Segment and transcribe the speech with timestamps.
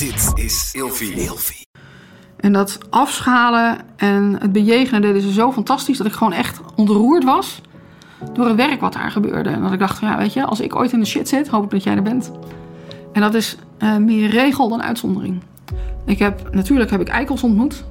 [0.00, 1.66] Dit is Ilfie.
[2.36, 7.24] En dat afschalen en het bejegenen deden ze zo fantastisch dat ik gewoon echt ontroerd
[7.24, 7.60] was
[8.32, 9.50] door het werk wat daar gebeurde.
[9.50, 11.48] En dat ik dacht, van, ja, weet je, als ik ooit in de shit zit,
[11.48, 12.30] hoop ik dat jij er bent.
[13.12, 15.40] En dat is eh, meer regel dan uitzondering.
[16.04, 17.84] Ik heb, natuurlijk heb ik eikels ontmoet.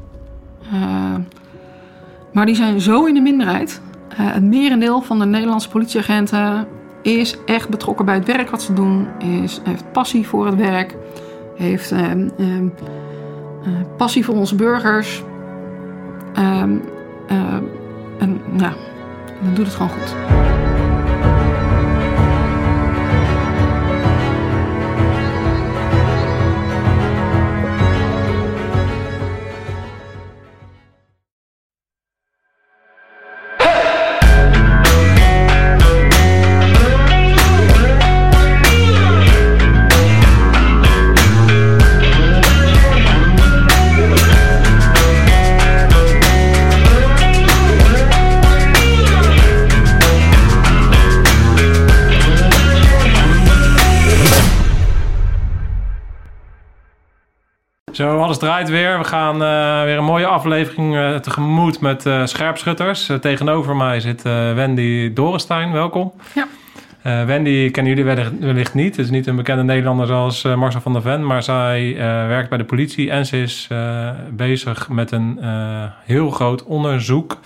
[0.71, 1.15] Eh,
[2.33, 3.81] maar die zijn zo in de minderheid.
[4.11, 6.67] Uh, het merendeel van de Nederlandse politieagenten
[7.01, 9.07] is echt betrokken bij het werk wat ze doen.
[9.19, 10.97] Is, heeft passie voor het werk.
[11.59, 12.67] Heeft ehm, ehm,
[13.97, 15.23] passie voor onze burgers.
[16.33, 16.77] Ehm,
[18.19, 18.73] en ja,
[19.43, 20.15] dan doet het gewoon goed.
[57.99, 58.97] Zo, alles draait weer.
[58.97, 63.11] We gaan uh, weer een mooie aflevering uh, tegemoet met uh, scherpschutters.
[63.21, 65.71] tegenover mij zit Wendy Dorenstein.
[65.71, 66.13] Welkom.
[66.35, 66.47] Ja.
[67.25, 68.95] Wendy kennen jullie wellicht, wellicht niet.
[68.95, 71.25] Het is niet een bekende Nederlander zoals Marcel van der Ven.
[71.25, 71.95] Maar zij
[72.27, 73.67] werkt bij de politie en ze is
[74.31, 75.39] bezig met een
[76.05, 77.37] heel groot onderzoek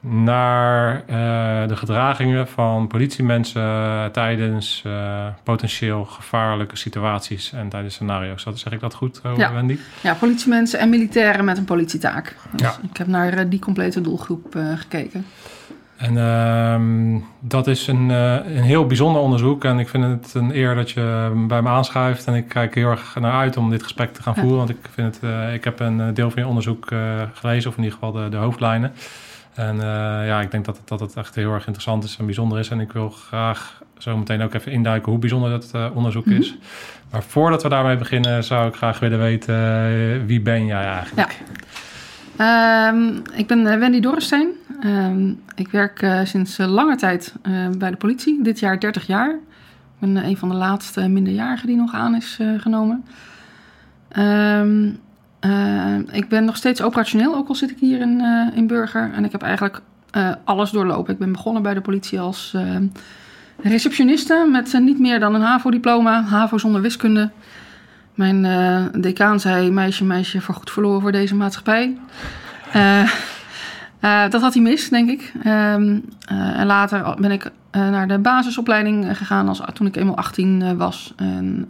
[0.00, 8.44] naar uh, de gedragingen van politiemensen tijdens uh, potentieel gevaarlijke situaties en tijdens scenario's.
[8.44, 9.52] Dat, zeg ik dat goed, uh, ja.
[9.52, 9.78] Wendy?
[10.00, 12.36] Ja, politiemensen en militairen met een politietaak.
[12.52, 12.78] Dus ja.
[12.90, 15.26] ik heb naar die complete doelgroep gekeken.
[15.96, 19.64] En ehm, dat is een, een heel bijzonder onderzoek.
[19.64, 22.26] En ik vind het een eer dat je bij me aanschuift.
[22.26, 24.56] En ik kijk heel erg naar uit om dit gesprek te gaan voeren.
[24.56, 26.86] Want ik, vind het, ik heb een deel van je onderzoek
[27.32, 28.92] gelezen, of in ieder geval de, de hoofdlijnen.
[29.54, 29.82] En uh,
[30.26, 32.68] ja, ik denk dat het, dat het echt heel erg interessant is en bijzonder is.
[32.68, 36.32] En ik wil graag zo meteen ook even induiken hoe bijzonder dat uh, onderzoek mm
[36.32, 36.40] -hmm.
[36.40, 36.56] is.
[37.10, 41.38] Maar voordat we daarmee beginnen, zou ik graag willen weten uh, wie ben jij eigenlijk?
[42.36, 42.88] Ja.
[42.88, 44.48] Um, ik ben Wendy Dorrestein.
[44.84, 47.34] Um, ik werk sinds lange tijd
[47.78, 48.42] bij de politie.
[48.42, 49.30] Dit jaar 30 jaar.
[49.30, 53.04] Ik ben een van de laatste minderjarigen die nog aan is genomen.
[54.18, 55.00] Um,
[55.40, 59.10] uh, ik ben nog steeds operationeel, ook al zit ik hier in, uh, in Burger.
[59.14, 59.80] En ik heb eigenlijk
[60.16, 61.12] uh, alles doorlopen.
[61.12, 62.56] Ik ben begonnen bij de politie als
[63.62, 66.22] receptioniste met niet meer dan een HAVO-diploma.
[66.22, 67.30] HAVO zonder wiskunde.
[68.14, 68.42] Mijn
[69.00, 71.96] decaan zei, meisje, meisje, voorgoed verloren voor deze maatschappij.
[74.30, 75.32] dat had hij mis, denk ik.
[75.46, 81.12] Um, en later ben ik naar de basisopleiding gegaan als, toen ik eenmaal 18 was.
[81.16, 81.66] En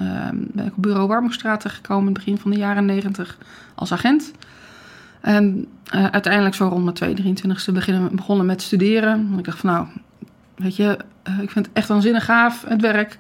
[0.53, 3.39] ben ik op bureau Warmoestraat gekomen in het begin van de jaren 90
[3.75, 4.33] als agent.
[5.21, 9.27] En uiteindelijk zo rond mijn 22e beginnen, begonnen met studeren.
[9.27, 9.87] Want ik dacht van nou,
[10.57, 10.99] weet je,
[11.41, 13.19] ik vind het echt waanzinnig gaaf, het werk.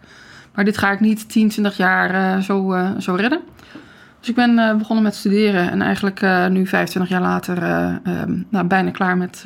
[0.55, 3.41] Maar dit ga ik niet 10, 20 jaar zo, zo redden.
[4.19, 5.71] Dus ik ben begonnen met studeren.
[5.71, 6.21] En eigenlijk
[6.51, 7.61] nu 25 jaar later
[8.49, 9.43] nou, bijna klaar met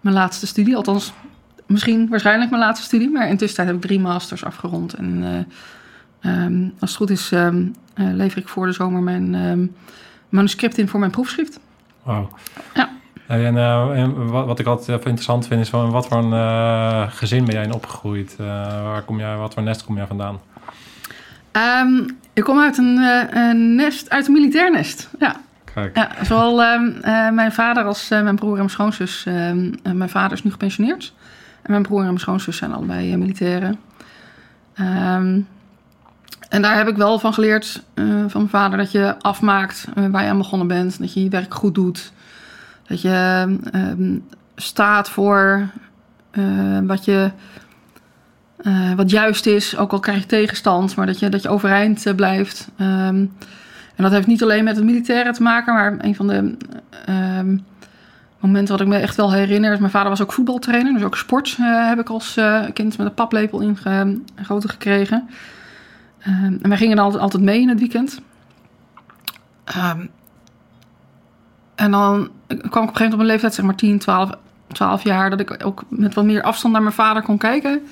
[0.00, 0.76] mijn laatste studie.
[0.76, 1.12] Althans,
[1.70, 3.10] misschien waarschijnlijk mijn laatste studie.
[3.10, 4.94] Maar intussen heb ik drie masters afgerond.
[4.94, 5.46] En
[6.22, 9.74] um, als het goed is, um, lever ik voor de zomer mijn um,
[10.28, 11.60] manuscript in voor mijn proefschrift.
[12.02, 12.30] Wauw.
[12.74, 12.90] Ja.
[13.26, 16.32] En, uh, en wat, wat, ik altijd even interessant vind, is van wat voor een
[16.32, 18.36] uh, gezin ben jij in opgegroeid?
[18.40, 18.46] Uh,
[18.82, 20.40] waar kom jij, wat voor nest kom jij vandaan?
[22.32, 22.96] Ik kom uit een,
[23.30, 25.10] een, nest, uit een militair nest.
[25.18, 25.36] Ja.
[25.74, 25.96] Kijk.
[25.96, 26.56] Ja, zowel
[27.32, 29.24] mijn vader als mijn broer en mijn schoonzus.
[29.82, 31.12] Mijn vader is nu gepensioneerd.
[31.62, 33.78] En mijn broer en mijn schoonzus zijn allebei militairen.
[36.50, 40.06] En daar heb ik wel van geleerd uh, van mijn vader dat je afmaakt uh,
[40.06, 40.98] waar je aan begonnen bent.
[40.98, 42.12] Dat je je werk goed doet.
[42.86, 44.16] Dat je uh,
[44.56, 45.68] staat voor
[46.82, 47.30] wat, je,
[48.96, 49.76] wat juist is.
[49.76, 52.68] Ook al krijg je tegenstand, maar dat je, dat je overeind blijft.
[52.80, 53.32] Um,
[53.96, 56.56] en dat heeft niet alleen met het militaire te maken, maar een van de
[58.40, 59.78] momenten wat ik me echt wel herinner.
[59.78, 62.40] Mijn vader was ook voetbaltrainer, dus ook sport heb ik als
[62.72, 65.28] kind met een paplepel ingegoten gekregen.
[66.28, 68.20] Um, en wij gingen altijd, altijd mee in het weekend.
[69.76, 70.10] Um,
[71.74, 74.30] en dan kwam ik op een gegeven moment op een leeftijd, zeg maar 10, 12,
[74.72, 77.82] 12 jaar, dat ik ook met wat meer afstand naar mijn vader kon kijken.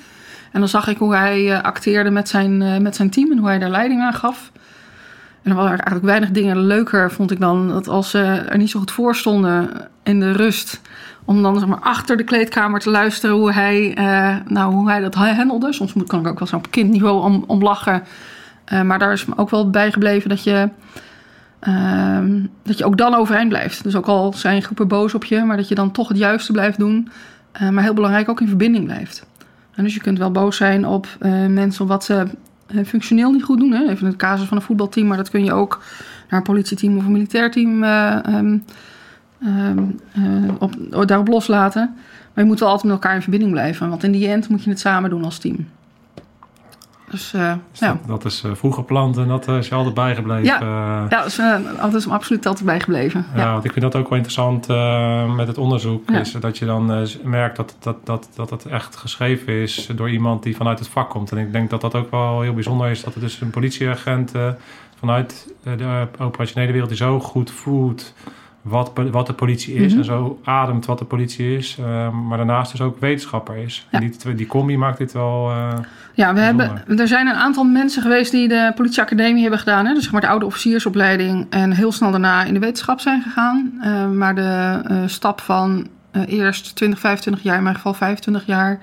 [0.51, 3.47] En dan zag ik hoe hij uh, acteerde met zijn, met zijn team en hoe
[3.47, 4.51] hij daar leiding aan gaf.
[5.41, 8.19] En er waren eigenlijk weinig dingen leuker, vond ik dan, dat als ze
[8.49, 9.69] er niet zo goed voor stonden
[10.03, 10.81] in de rust,
[11.25, 14.99] om dan zeg maar, achter de kleedkamer te luisteren hoe hij, uh, nou, hoe hij
[14.99, 15.73] dat handelde.
[15.73, 18.03] Soms moet, kan ik ook wel op kindniveau om, om lachen.
[18.65, 20.69] Eh, maar daar is me ook wel bijgebleven dat je,
[21.59, 23.83] ehm, dat je ook dan overeind blijft.
[23.83, 26.51] Dus ook al zijn groepen boos op je, maar dat je dan toch het juiste
[26.51, 27.09] blijft doen.
[27.51, 29.25] Eh, maar heel belangrijk ook in verbinding blijft.
[29.75, 32.27] En dus je kunt wel boos zijn op eh, mensen wat ze eh,
[32.85, 33.71] functioneel niet goed doen.
[33.71, 33.83] Hè?
[33.83, 35.83] Even in het casus van een voetbalteam, maar dat kun je ook
[36.29, 38.57] naar een politieteam of een militair team eh, ehm,
[39.41, 41.93] ehm, eh, op, daarop loslaten.
[42.33, 43.89] Maar je moet wel altijd met elkaar in verbinding blijven.
[43.89, 45.67] Want in die end moet je het samen doen als team.
[47.09, 47.87] Dus eh, Dus ja.
[47.87, 50.43] dat, dat is eh, vroeger plant en dat eh, is je altijd bijgebleven.
[50.45, 50.59] Ja.
[50.61, 51.39] Ja, dat is,
[51.81, 53.25] dat is absoluut altijd bijgebleven.
[53.35, 53.51] Ja, Ja.
[53.51, 54.67] want ik vind dat ook wel interessant
[55.35, 56.09] met het onderzoek.
[56.09, 56.19] Ja.
[56.19, 60.43] Is dat je dan merkt dat, dat, dat, dat het echt geschreven is door iemand
[60.43, 61.31] die vanuit het vak komt.
[61.31, 63.03] En ik denk dat dat ook wel heel bijzonder is.
[63.03, 64.31] Dat het dus een politieagent
[64.99, 68.13] vanuit de operationele wereld die zo goed voelt
[68.61, 69.89] wat, wat de politie is.
[69.91, 69.99] Mhm.
[69.99, 71.77] En zo ademt wat de politie is.
[71.79, 73.87] eh, maar daarnaast dus ook wetenschapper is.
[73.91, 73.99] Ja.
[73.99, 75.49] En die, die combi maakt dit wel...
[75.49, 75.73] eh,
[76.13, 79.85] Ja, we hebben, er zijn een aantal mensen geweest die de politieacademie hebben gedaan.
[79.85, 79.93] Hè?
[79.93, 81.47] Dus zeg maar de oude officiersopleiding.
[81.49, 83.73] En heel snel daarna in de wetenschap zijn gegaan.
[83.81, 88.45] Eh, maar de eh, stap van eh, eerst 20, 25 jaar, in mijn geval 25
[88.45, 88.79] jaar...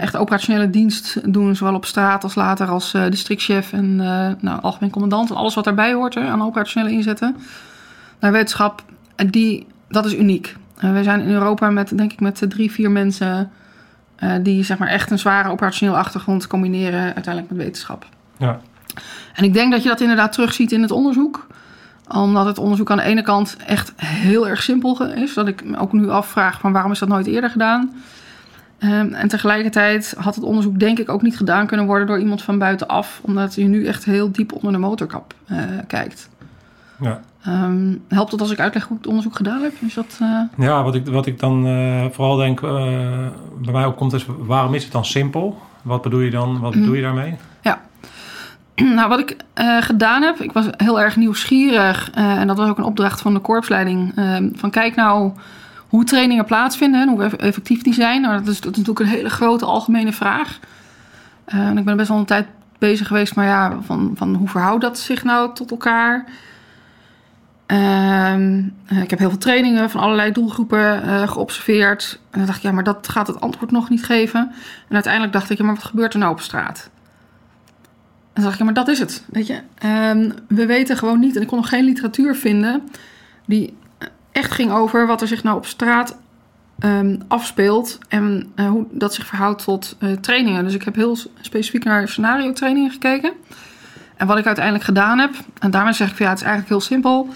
[0.00, 3.96] echt operationele dienst doen, zowel op straat als later als districtchef en
[4.40, 5.30] nou, algemeen commandant.
[5.30, 7.36] En alles wat daarbij hoort hè, aan operationele inzetten.
[8.22, 8.82] Naar wetenschap,
[9.16, 10.56] en die, dat is uniek.
[10.76, 13.50] Eh, wij zijn in Europa met, denk ik, met drie, vier mensen...
[14.16, 18.06] eh, die zeg maar echt een zware operationele achtergrond combineren uiteindelijk met wetenschap.
[18.36, 18.60] ja.
[19.34, 21.46] En ik denk dat je dat inderdaad terugziet in het onderzoek.
[22.08, 25.34] Omdat het onderzoek aan de ene kant echt heel erg simpel is.
[25.34, 27.94] Dat ik me ook nu afvraag van waarom is dat nooit eerder gedaan.
[28.78, 32.42] Ehm, en tegelijkertijd had het onderzoek denk ik ook niet gedaan kunnen worden door iemand
[32.42, 33.20] van buitenaf.
[33.22, 36.28] Omdat je nu echt heel diep onder de motorkap eh, kijkt.
[37.00, 37.20] Ja.
[37.44, 39.72] Ehm, helpt het als ik uitleg hoe ik het onderzoek gedaan heb?
[39.80, 42.70] Is dat, eh, Ja, wat ik, wat ik dan eh, vooral denk, eh,
[43.62, 45.60] bij mij opkomt is, waarom is het dan simpel?
[45.82, 47.34] Wat bedoel je dan, wat bedoel je daarmee?
[48.94, 49.36] Nou, wat ik
[49.80, 52.10] gedaan heb, ik was heel erg nieuwsgierig.
[52.10, 54.12] en dat was ook een opdracht van de korpsleiding.
[54.16, 55.32] eh, van kijk nou
[55.88, 58.20] hoe trainingen plaatsvinden en hoe eff- effectief die zijn.
[58.22, 60.58] Nou, dat, is, dat is natuurlijk een hele grote algemene vraag.
[61.44, 62.46] En ik ben best wel een tijd
[62.78, 66.24] bezig geweest, maar ja, van, van hoe verhoudt dat zich nou tot elkaar?
[67.72, 72.20] Ehm, eh, ik heb heel veel trainingen van allerlei doelgroepen eh, geobserveerd.
[72.30, 74.52] En dan dacht ik, ja, maar dat gaat het antwoord nog niet geven.
[74.88, 76.90] En uiteindelijk dacht ik, ja, maar wat gebeurt er nou op straat?
[77.72, 79.24] En toen dacht ik, ja, maar dat is het.
[79.30, 81.36] Weet je, Ehm, we weten gewoon niet.
[81.36, 82.82] En ik kon nog geen literatuur vinden
[83.46, 83.76] die
[84.32, 86.16] echt ging over wat er zich nou op straat
[86.78, 87.98] ehm, afspeelt.
[88.08, 90.64] En eh, hoe dat zich verhoudt tot trainingen.
[90.64, 93.32] Dus ik heb heel specifiek naar scenario trainingen gekeken.
[94.16, 96.80] En wat ik uiteindelijk gedaan heb, en daarmee zeg ik ja, het is eigenlijk heel
[96.80, 97.28] simpel.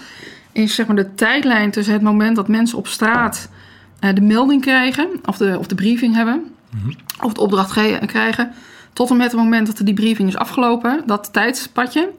[0.57, 3.49] Is zeg maar de tijdlijn tussen het moment dat mensen op straat
[3.99, 6.43] eh, de melding krijgen, of de, of de briefing hebben,
[7.21, 8.51] of de opdracht ge- krijgen,
[8.93, 12.09] tot en met het moment dat de debriefing is afgelopen, dat tijdspadje,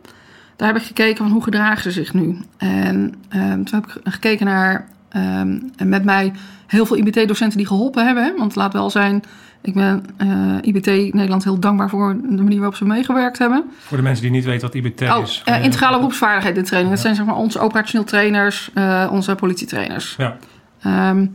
[0.57, 2.39] daar heb ik gekeken van hoe gedragen ze zich nu.
[2.57, 6.33] En ehm, toen heb ik gekeken naar ehm, met mij
[6.67, 8.25] heel veel IBT-docenten die geholpen hebben.
[8.25, 8.33] hè.
[8.37, 9.23] Want laat wel zijn,
[9.61, 10.29] ik ben eh,
[10.63, 13.65] IBT Nederland heel dankbaar voor de manier waarop ze meegewerkt hebben.
[13.79, 15.43] Voor de mensen die niet weten wat IBT Oh, is.
[15.45, 16.95] eh, integrale beroepsvaardigheid in training.
[16.95, 20.15] Dat zijn zeg maar onze operationeel trainers, eh, onze politietrainers.
[20.19, 20.37] Ja,
[20.83, 21.27] Ehm,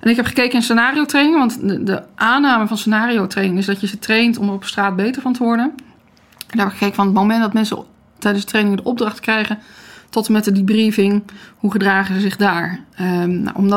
[0.00, 3.66] en ik heb gekeken in scenario training, want de, de aanname van scenario training is
[3.66, 5.64] dat je ze traint om er op straat beter van te worden.
[6.46, 7.78] En daar heb ik gekeken van het moment dat mensen
[8.18, 9.58] tijdens de training de opdracht krijgen,
[10.10, 11.22] tot en met de debriefing,
[11.56, 12.80] hoe gedragen ze zich daar?
[12.94, 13.68] Ehm, nou, om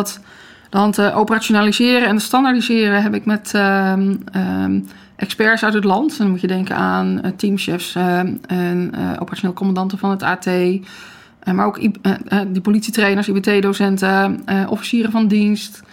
[0.69, 4.79] dan te operationaliseren en standaardiseren, heb ik met ehm, ehm,
[5.15, 9.55] experts uit het land, dan moet je denken aan eh, teamchefs ehm, en eh, operationeel
[9.55, 11.91] commandanten van het AT, eh, maar ook eh,
[12.27, 15.83] eh, die politietrainers, IBT-docenten, eh, officieren van dienst,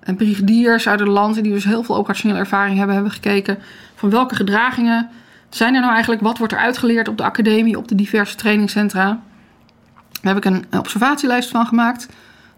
[0.00, 3.58] en brigadiers uit het land, die dus heel veel operationele ervaring hebben, hebben gekeken
[3.94, 5.08] van welke gedragingen
[5.48, 9.20] zijn er nou eigenlijk, wat wordt er uitgeleerd op de academie, op de diverse trainingscentra.
[10.22, 12.08] Daar heb ik een observatielijst van gemaakt.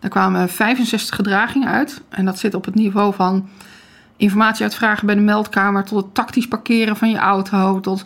[0.01, 2.03] Daar kwamen 65 gedragingen uit.
[2.09, 3.49] En dat zit op het niveau van
[4.17, 8.05] informatie uitvragen bij de meldkamer, tot het tactisch parkeren van je auto, tot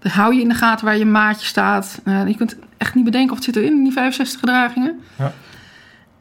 [0.00, 2.00] dan hou je in de gaten waar je maatje staat.
[2.04, 5.00] Eh, je kunt echt niet bedenken of het zit erin in die 65 gedragingen.
[5.18, 5.32] Ja.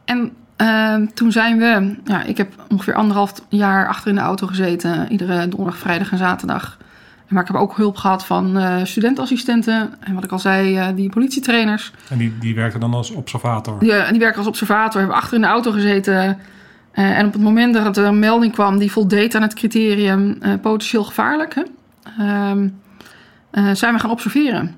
[0.05, 4.47] En ehm, toen zijn we, ja, ik heb ongeveer anderhalf jaar achter in de auto
[4.47, 6.77] gezeten, iedere donderdag, vrijdag en zaterdag.
[7.29, 10.87] Maar ik heb ook hulp gehad van eh studentassistenten en wat ik al zei, eh,
[10.95, 11.91] die politietrainers.
[12.09, 13.79] en die, die werkte dan als observator.
[13.79, 16.37] Die, eh, die werken als observator, hebben achter in de auto gezeten.
[16.91, 20.37] Eh, en op het moment dat er een melding kwam die voldeed aan het criterium
[20.61, 21.63] potentieel gevaarlijk, hè,
[22.17, 22.67] ehm,
[23.51, 24.75] eh, zijn we gaan observeren.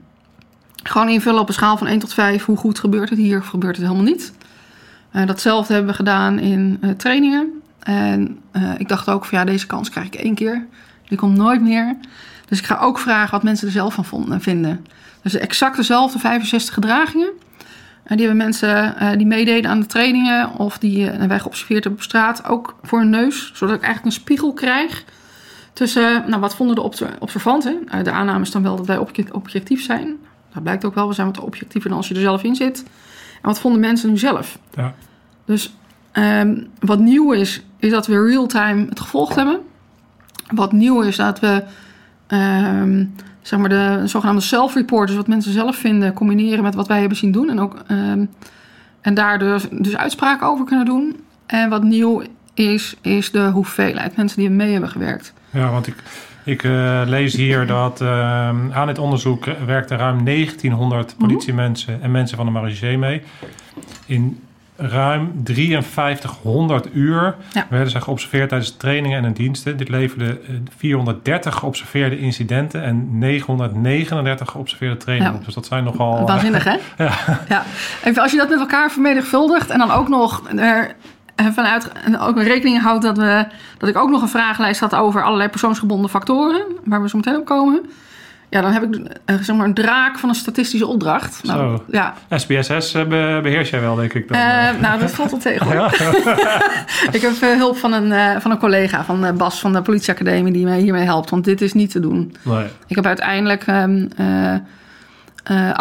[0.84, 2.46] Gewoon invullen op een schaal van 1 tot 5.
[2.46, 4.34] Hoe goed gebeurt het hier of gebeurt het helemaal niet?
[5.26, 7.62] Datzelfde hebben we gedaan in trainingen.
[7.80, 8.40] En
[8.78, 10.66] ik dacht ook van ja, deze kans krijg ik één keer.
[11.08, 11.96] Die komt nooit meer.
[12.52, 14.86] Dus ik ga ook vragen wat mensen er zelf van vonden, vinden.
[15.22, 17.30] Dus exact dezelfde 65 gedragingen.
[18.04, 21.84] En die hebben mensen eh, die meededen aan de trainingen of die uh, wij geobserveerd
[21.84, 23.52] hebben op straat ook voor hun neus.
[23.54, 25.04] Zodat ik eigenlijk een spiegel krijg
[25.74, 27.84] tussen, nou wat vonden de observanten?
[27.86, 28.98] Uh, de aanname is dan wel dat wij
[29.32, 30.18] objectief zijn.
[30.54, 32.84] Dat blijkt ook wel, we zijn wat objectiever dan als je er zelf in zit.
[33.42, 34.60] En wat vonden mensen nu zelf?
[34.76, 34.94] Ja.
[35.46, 35.74] Dus
[36.14, 39.60] um, wat nieuw is, is dat we real-time het gevolgd hebben.
[40.54, 41.64] Wat nieuw is dat we
[42.34, 47.00] um, zeg maar de zogenaamde self-report, dus wat mensen zelf vinden, combineren met wat wij
[47.00, 47.50] hebben zien doen.
[47.50, 48.30] En, ook, um,
[49.02, 51.16] en daar dus, dus uitspraken over kunnen doen.
[51.46, 52.24] En wat nieuw
[52.54, 55.34] is, is de hoeveelheid mensen die mee hebben gewerkt.
[55.50, 55.96] Ja, want ik,
[56.44, 58.10] ik uh, lees hier dat uh,
[58.72, 63.22] aan het onderzoek werkten ruim 1900 politiemensen en mensen van de marechaussee mee.
[64.06, 64.40] In
[64.82, 67.66] ruim 5300 uur Ja.
[67.70, 69.78] werden zij geobserveerd tijdens trainingen en diensten.
[69.78, 75.32] Dit leverde eh, 430 geobserveerde incidenten en 939 geobserveerde trainingen.
[75.34, 75.40] Ja.
[75.40, 75.46] op.
[75.46, 76.26] Dus dat zijn nogal...
[76.28, 76.78] Waanzinnig, hè?
[77.04, 77.12] Ja.
[77.50, 77.64] ja.
[78.04, 80.96] Even als je dat met elkaar vermenigvuldigt en dan ook nog er
[81.36, 83.46] eh, vanuit en ook rekening houdt dat, we,
[83.78, 87.36] dat ik ook nog een vragenlijst had over allerlei persoonsgebonden factoren, waar we zo meteen
[87.36, 87.90] op komen.
[88.52, 91.44] Ja, dan heb ik eh, zeg maar een draak van een statistische opdracht.
[91.44, 91.84] Nou, Zo.
[91.92, 92.14] ja.
[92.30, 94.28] SPSS eh, be- beheers jij wel, denk ik.
[94.28, 94.38] Dan.
[94.38, 95.66] Eh, nou, dat valt wel tegen.
[95.78, 95.86] hoor.
[97.16, 100.80] ik heb hulp van een, van een collega, van Bas van de politieacademie, die mij
[100.80, 101.30] hiermee helpt.
[101.30, 102.36] Want dit is niet te doen.
[102.42, 102.66] nee.
[102.88, 104.54] Ik heb uiteindelijk ehm, eh,
[105.44, 105.80] eh,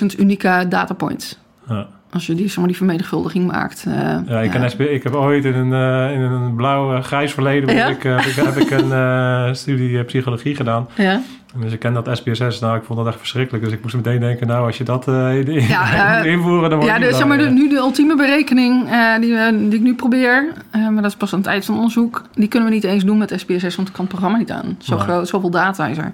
[0.00, 1.38] 850.000 unieke datapoints.
[1.68, 1.86] Ja.
[2.14, 3.84] Als je die, zeg maar, die vermenigvuldiging maakt.
[3.88, 7.02] eh, Ja, ik, ken SB ik heb ooit in een, eh, in een blauw eh,
[7.02, 7.86] grijs verleden Ja?
[7.86, 10.86] heb ik, heb ik, heb ik een studie psychologie gedaan.
[10.94, 11.20] Ja,
[11.56, 12.60] Dus ik ken dat SPSS.
[12.60, 13.64] Nou, ik vond dat echt verschrikkelijk.
[13.64, 16.78] Dus ik moest meteen denken, nou, als je dat eh, in- in- Ja, invoeren, dan
[16.78, 19.78] wordt ja het niet zeg maar, de, nu de ultieme berekening eh, die, we, die
[19.78, 22.68] ik nu probeer, maar dat is pas aan het eind van het onderzoek, die kunnen
[22.68, 24.76] we niet eens doen met SPSS, want ik kan het programma niet aan.
[24.78, 25.04] Zo Nee.
[25.04, 26.12] groot, zoveel data is er.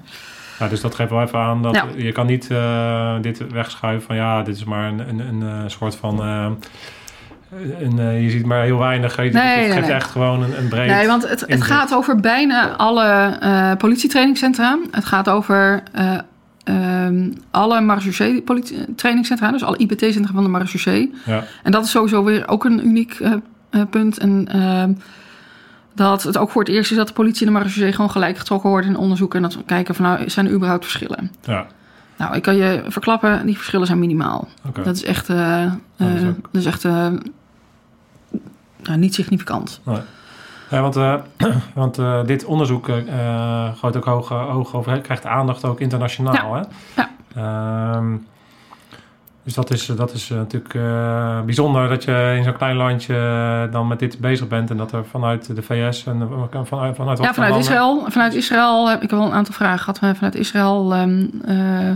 [0.60, 1.84] Ja, dus dat geeft wel even aan dat Ja.
[1.96, 5.62] je kan niet eh, dit wegschuiven van ja, dit is maar een, een, een, eh,
[5.66, 6.22] soort van.
[6.22, 6.50] eh,
[8.22, 9.16] je ziet maar heel weinig.
[9.16, 9.96] Het, Nee, het nee, geeft nee.
[9.96, 10.90] echt gewoon een, een breed.
[10.90, 14.78] Nee, want het, het gaat over bijna alle eh politietrainingscentra.
[14.90, 16.18] Het gaat over eh,
[16.64, 18.44] ehm, alle marechaussee
[18.96, 21.14] trainingscentra, dus alle IBT-centra van de marechaussee.
[21.26, 23.18] Ja, En dat is sowieso weer ook een uniek
[23.90, 24.18] punt.
[24.18, 24.92] En ehm,
[25.94, 28.38] dat het ook voor het eerst is dat de politie en de marechaussee gewoon gelijk
[28.38, 29.34] getrokken worden in onderzoek.
[29.34, 31.32] En dat we kijken van nou, zijn er überhaupt verschillen?
[31.44, 31.66] ja.
[32.16, 34.48] Nou, ik kan je verklappen, die verschillen zijn minimaal.
[34.82, 37.06] Dat is echt, eh, eh, dat is ook- dat is echt eh,
[38.82, 39.80] nou, niet significant.
[40.70, 41.14] Ja, want, eh,
[41.74, 42.98] want eh, dit onderzoek eh
[43.66, 46.54] eh, gooit ook hoog, hoog over, krijgt aandacht ook internationaal.
[46.54, 46.62] Hè?
[46.96, 47.10] Ja.
[47.34, 48.16] Ehm,
[49.44, 53.14] dus dat is, dat is eh, natuurlijk eh, bijzonder dat je in zo'n klein landje
[53.14, 54.70] eh, dan met dit bezig bent.
[54.70, 58.88] En dat er vanuit de VS en eh, vanuit, vanuit, Ja, vanuit Israël, vanuit Israël
[58.88, 59.98] heb ik wel een aantal vragen gehad.
[59.98, 61.94] Vanuit Israël, ehm, eh,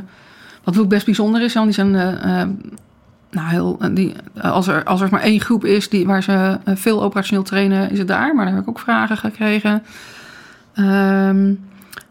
[0.65, 2.49] wat ook best bijzonder is, want die zijn eh, eh,
[3.35, 6.59] nou heel, eh, die, als, er, als er maar één groep is die, waar ze
[6.65, 8.35] eh, veel operationeel trainen, is het daar.
[8.35, 9.83] Maar daar heb ik ook vragen gekregen.
[10.75, 11.51] Ehm,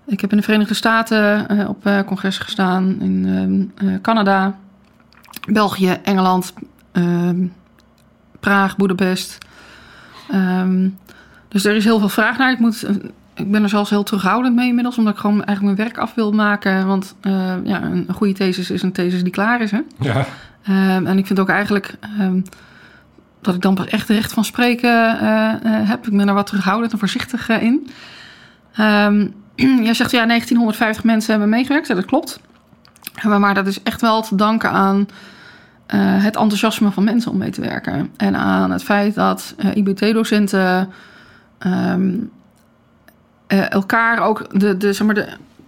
[0.05, 3.25] ik heb in de Verenigde Staten eh, op eh congres gestaan, in
[3.79, 4.55] ehm, eh, Canada,
[5.51, 6.53] België, Engeland,
[6.91, 7.45] ehm,
[8.39, 9.37] Praag, Boedapest.
[10.29, 10.89] Ehm,
[11.47, 12.51] dus er is heel veel vraag naar.
[12.51, 12.95] Ik, moet, eh,
[13.35, 16.13] ik ben er zelfs heel terughoudend mee inmiddels, omdat ik gewoon eigenlijk mijn werk af
[16.13, 16.87] wil maken.
[16.87, 19.71] Want eh, ja, een, goede thesis is een thesis die klaar is.
[19.71, 19.81] Hè?
[19.99, 20.25] Ja,
[20.63, 21.95] Ehm, en ik vind ook eigenlijk
[23.41, 26.07] dat ik dan pas echt recht van spreken eh, heb.
[26.07, 27.89] Ik ben er wat terughoudend en voorzichtig in.
[29.87, 31.87] Jij zegt ja, 1950 mensen hebben meegewerkt.
[31.87, 32.39] Ja, dat klopt.
[33.21, 35.07] Maar, dat is echt wel te danken aan
[35.85, 38.11] eh, het enthousiasme van mensen om mee te werken.
[38.17, 40.89] En aan het feit dat eh, IBT-docenten
[41.59, 42.11] ehm,
[43.47, 45.27] eh, elkaar ook de, de, zeg maar de,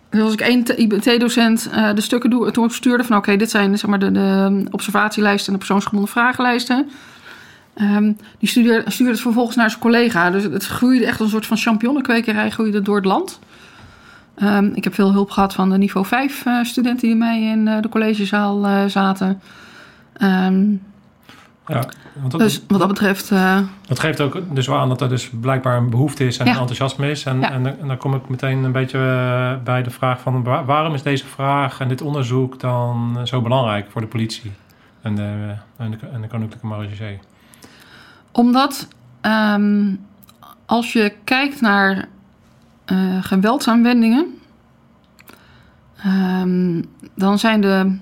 [0.10, 3.90] dus als ik één IBT-docent de stukken doe, toen stuurde van oké, dit zijn zeg
[3.90, 6.90] maar, de, de observatielijsten en de persoonsgebonden vragenlijsten.
[7.76, 10.32] Ehm, die stuurde, stuurde het vervolgens naar zijn collega.
[10.32, 13.40] Dus het groeide echt een soort van champignonnenkwekerij groeide door het land.
[14.36, 17.68] Ehm, ik heb veel hulp gehad van de niveau 5 eh, studenten die mij in
[17.68, 19.42] eh, de collegezaal eh, zaten.
[20.14, 20.72] Ehm,
[21.68, 21.84] ja.
[22.14, 23.30] Want dat, dus wat dat betreft,
[23.88, 26.52] dat geeft ook dus wel aan dat er dus blijkbaar een behoefte is en Ja.
[26.52, 27.24] een enthousiasme is.
[27.26, 27.52] En, Ja.
[27.52, 29.00] en, dan- en dan kom ik meteen een beetje
[29.64, 33.92] bij de vraag van wa- waarom is deze vraag en dit onderzoek dan zo belangrijk
[33.92, 34.52] voor de politie
[35.02, 37.20] en de, en de, en de Koninklijke Marechaussee?
[38.32, 38.88] Omdat
[39.22, 39.94] ehm,
[40.66, 42.08] als je kijkt naar
[42.86, 44.26] eh, geweldsaanwendingen,
[45.98, 46.82] ehm,
[47.16, 47.98] dan zijn de.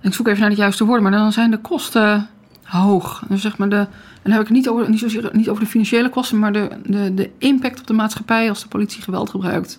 [0.00, 2.28] Ik zoek even naar het juiste woord, maar dan zijn de kosten
[2.62, 3.22] hoog.
[3.28, 5.70] Dus zeg maar de, en dan heb ik het niet over, niet, niet over de
[5.70, 9.78] financiële kosten, maar de, de, de impact op de maatschappij als de politie geweld gebruikt.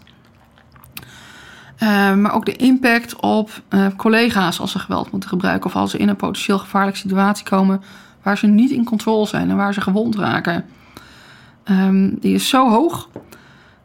[1.83, 5.69] Uh, maar ook de impact op uh, collega's als ze geweld moeten gebruiken.
[5.69, 7.81] Of als ze in een potentieel gevaarlijke situatie komen
[8.21, 10.65] waar ze niet in controle zijn en waar ze gewond raken.
[11.65, 13.09] Um, die is zo hoog.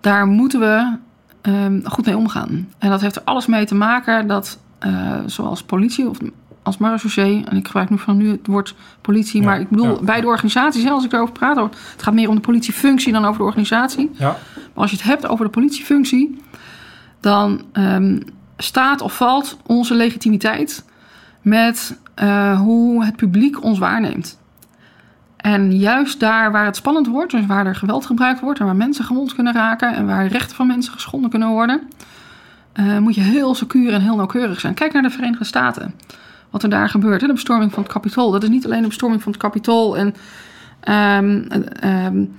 [0.02, 0.96] Daar moeten we
[1.42, 2.68] um, goed mee omgaan.
[2.78, 6.18] En dat heeft er alles mee te maken dat, uh, zoals politie of
[6.62, 9.86] als marechaussee, en ik gebruik nu van nu het woord politie, ja, maar ik bedoel
[9.86, 10.02] ja.
[10.02, 13.38] bij de organisaties, als ik daarover praat, het gaat meer om de politiefunctie dan over
[13.38, 14.10] de organisatie.
[14.18, 14.36] Ja.
[14.54, 16.38] Maar als je het hebt over de politiefunctie,
[17.20, 18.20] dan um,
[18.56, 20.84] staat of valt onze legitimiteit
[21.40, 24.38] met uh, hoe het publiek ons waarneemt.
[25.42, 28.76] En juist daar waar het spannend wordt, dus waar er geweld gebruikt wordt en waar
[28.76, 31.80] mensen gewond kunnen raken en waar rechten van mensen geschonden kunnen worden,
[32.74, 34.74] uh, moet je heel secuur en heel nauwkeurig zijn.
[34.74, 35.94] Kijk naar de Verenigde Staten.
[36.50, 38.30] Wat er daar gebeurt, de bestorming van het Capitool.
[38.30, 40.14] Dat is niet alleen de bestorming van het Capitool en
[41.18, 42.34] um,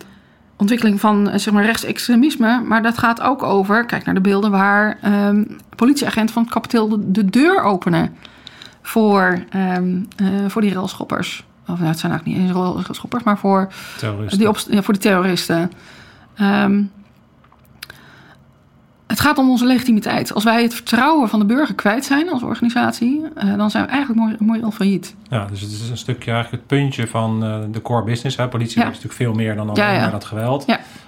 [0.56, 4.98] ontwikkeling van zeg maar, rechtsextremisme, maar dat gaat ook over, kijk naar de beelden waar
[5.28, 8.16] um, politieagenten van het Capitool de, de, deur openen
[8.82, 9.78] voor, uh,
[10.48, 11.46] voor die railschoppers.
[11.68, 13.72] Of nou, het zijn eigenlijk niet eens railschoppers, maar voor,
[14.30, 15.72] die ja, voor de terroristen.
[16.42, 16.92] Um,
[19.08, 20.34] het gaat om onze legitimiteit.
[20.34, 23.90] Als wij het vertrouwen van de burger kwijt zijn als organisatie, uh, dan zijn we
[23.90, 25.16] eigenlijk mooi, mooi al failliet.
[25.30, 28.38] Ja, dus het is een stukje eigenlijk het puntje van uh, de core business.
[28.38, 28.48] Hè.
[28.48, 28.84] Politie ja.
[28.84, 30.00] is natuurlijk veel meer dan alleen ja.
[30.00, 30.66] maar dat geweld.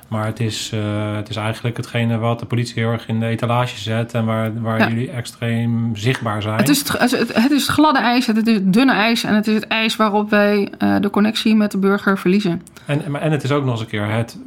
[0.07, 3.25] Maar het is, uh, het is eigenlijk hetgene wat de politie heel erg in de
[3.25, 4.87] etalage zet en waar, waar ja.
[4.87, 6.57] jullie extreem zichtbaar zijn.
[6.57, 9.47] Het is het, het, is het gladde ijs, het is het dunne ijs en het
[9.47, 12.61] is het ijs waarop wij uh, de connectie met de burger verliezen.
[12.85, 14.37] En, en het is ook nog eens een keer het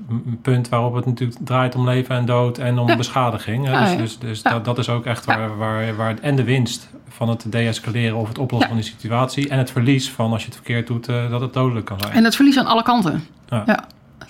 [0.43, 2.97] punt waarop het natuurlijk draait om leven en dood en om ja.
[2.97, 3.71] beschadiging.
[3.71, 7.29] Dus, dus, dus dat, dat is ook echt waar, waar, waar en de winst van
[7.29, 10.57] het deescaleren of het oplossen van die situatie en het verlies van als je het
[10.57, 12.13] verkeerd doet, uh, dat het dodelijk kan zijn.
[12.13, 13.25] En het verlies aan alle kanten.
[13.51, 13.85] ja.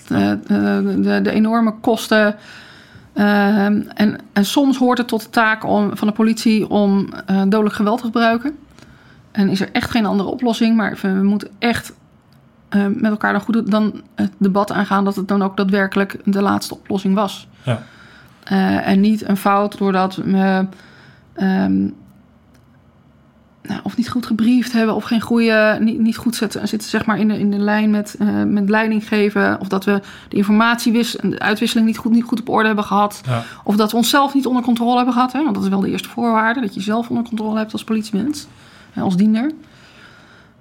[0.06, 0.38] De,
[1.02, 2.36] de, de, enorme kosten.
[3.14, 7.42] Uh, en, en soms hoort het tot de taak om, van de politie om uh,
[7.48, 8.58] dodelijk geweld te gebruiken.
[9.30, 10.76] En is er echt geen andere oplossing.
[10.76, 11.92] Maar we moeten echt
[12.70, 16.42] uh, met elkaar dan goed dan het debat aangaan dat het dan ook daadwerkelijk de
[16.42, 17.48] laatste oplossing was.
[17.62, 17.82] Ja.
[18.82, 20.66] en niet een fout doordat we
[21.40, 21.94] um,
[23.62, 27.06] nou, of niet goed gebriefd hebben of geen goede, niet, niet goed zitten, zitten zeg
[27.06, 29.60] maar in de, in de lijn met, uh, met leiding geven.
[29.60, 33.20] Of dat we de informatie de uitwisseling niet goed, niet goed op orde hebben gehad.
[33.26, 33.44] Ja.
[33.64, 35.32] Of dat we onszelf niet onder controle hebben gehad.
[35.32, 35.42] Hè?
[35.42, 38.46] Want dat is wel de eerste voorwaarde, dat je zelf onder controle hebt als politiemens,
[38.96, 39.52] als diender.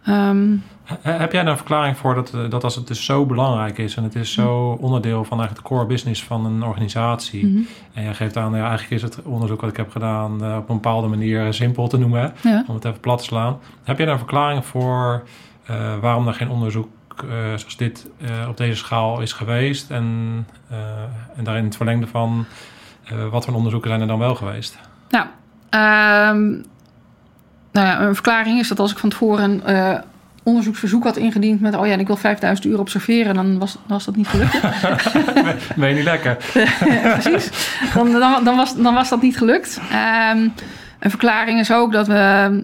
[0.10, 0.64] Um,
[1.02, 4.04] heb jij daar een verklaring voor dat, dat als het dus zo belangrijk is en
[4.04, 7.46] het is zo onderdeel van eigenlijk de core business van een organisatie.
[7.46, 7.68] Mm -hmm.
[7.94, 10.70] En jij geeft aan, ja, eigenlijk is het onderzoek wat ik heb gedaan uh, op
[10.70, 12.64] een bepaalde manier simpel te noemen, ja.
[12.68, 13.60] om het even plat te slaan.
[13.84, 15.24] Heb jij daar een verklaring voor
[15.70, 16.88] uh, waarom er geen onderzoek
[17.24, 18.10] uh, zoals dit
[18.48, 20.48] op deze schaal is geweest en,
[21.36, 22.46] en daarin het verlengde van
[23.32, 24.80] wat voor onderzoeken zijn er dan wel geweest?
[25.10, 26.66] Nou, um,
[27.72, 29.62] nou ja, een verklaring is dat als ik van tevoren
[30.48, 31.76] onderzoeksverzoek had ingediend met...
[31.76, 33.36] oh ja, ik wil 5000 uur observeren...
[33.36, 34.62] dan was, was dat niet gelukt.
[35.76, 36.38] ben je niet lekker?
[37.20, 37.72] Precies.
[37.94, 39.80] Dan, dan, dan, was, dan was dat niet gelukt.
[40.32, 40.54] Um,
[41.00, 42.64] een verklaring is ook dat we...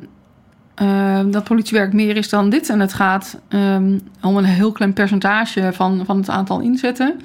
[0.81, 2.69] Uh, dat politiewerk meer is dan dit.
[2.69, 7.15] En het gaat um, om een heel klein percentage van, van het aantal inzetten.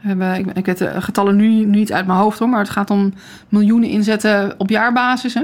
[0.00, 2.48] We hebben, ik, ik weet de getallen nu niet uit mijn hoofd hoor...
[2.48, 3.12] maar het gaat om
[3.48, 5.34] miljoenen inzetten op jaarbasis.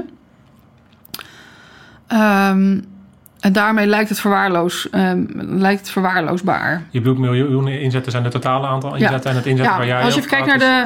[2.13, 2.93] Um,
[3.39, 6.83] en daarmee lijkt het, verwaarloos, um, lijkt het verwaarloosbaar.
[6.89, 9.29] Je bedoelt miljoenen inzetten zijn het totale aantal inzetten ja.
[9.29, 10.85] en het inzetten ja, waar jij Als je even kijkt naar de...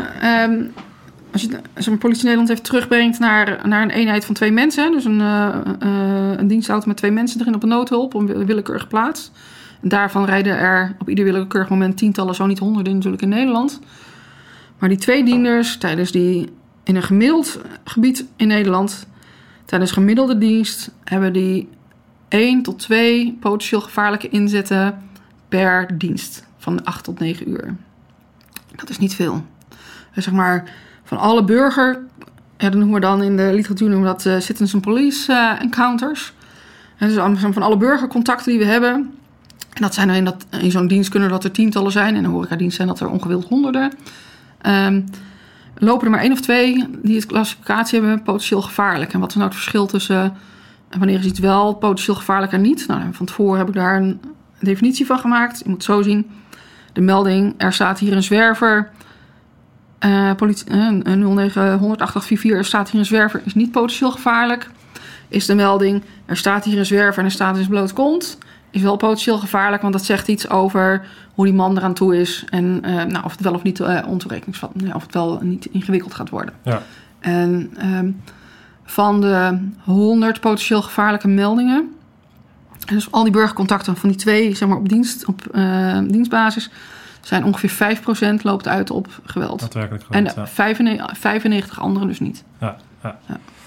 [0.53, 0.71] Um,
[1.31, 4.91] als je als een politie Nederland even terugbrengt naar, naar een eenheid van twee mensen.
[4.91, 8.45] Dus een, uh, uh, een dienstauto met twee mensen erin op een noodhulp op een
[8.45, 9.31] willekeurige plaats.
[9.81, 13.79] En daarvan rijden er op ieder willekeurig moment tientallen, zo niet honderden natuurlijk in Nederland.
[14.79, 16.49] Maar die twee dienders tijdens die
[16.83, 19.07] in een gemiddeld gebied in Nederland,
[19.65, 21.69] tijdens gemiddelde dienst, hebben die
[22.29, 25.01] 1 tot 2 potentieel gevaarlijke inzetten
[25.49, 27.75] per dienst van 8 tot 9 uur.
[28.75, 29.45] Dat is niet veel.
[30.13, 30.71] Dus zeg maar
[31.03, 31.99] van alle burger,
[32.57, 36.33] dan noemen we dan in de literatuur noemen dat uh, citizen police uh, encounters.
[36.97, 38.93] En dus van alle burgercontacten die we hebben.
[39.73, 42.15] En dat zijn er in, dat, in zo'n dienst kunnen dat er tientallen zijn.
[42.15, 43.93] In een horecadienst zijn dat er ongewild honderden.
[44.65, 45.05] Um,
[45.77, 49.13] lopen er maar één of twee die het klassificatie hebben potentieel gevaarlijk.
[49.13, 50.33] En wat is nou het verschil tussen
[50.89, 52.87] en wanneer is iets wel potentieel gevaarlijk en niet?
[52.87, 54.21] Nou, van tevoren heb ik daar een
[54.59, 55.59] definitie van gemaakt.
[55.59, 56.29] Je moet het zo zien.
[56.93, 58.89] De melding, er staat hier een zwerver.
[60.05, 62.01] Uh, politie, uh, 0900
[62.41, 64.69] er staat hier een zwerver, is niet potentieel gevaarlijk.
[65.27, 68.37] Is de melding, er staat hier een zwerver en er staat dus bloot kont.
[68.71, 72.45] is wel potentieel gevaarlijk, want dat zegt iets over hoe die man eraan toe is
[72.49, 76.13] en eh, nou, of het wel of niet uh, ontoerekeningsvat, of het wel niet ingewikkeld
[76.13, 76.53] gaat worden.
[76.63, 76.81] Ja.
[77.19, 78.11] En ehm,
[78.89, 81.95] van de 100 potentieel gevaarlijke meldingen,
[82.85, 86.69] dus al die burgercontacten van die twee, zeg maar op, dienst, op uh, dienstbasis,
[87.21, 87.97] zijn ongeveer
[88.39, 89.59] 5% loopt uit op geweld.
[89.59, 90.47] Daadwerkelijk geweld, en ja.
[90.47, 92.43] 95, 95 anderen dus niet.
[92.59, 93.17] Ja, ja.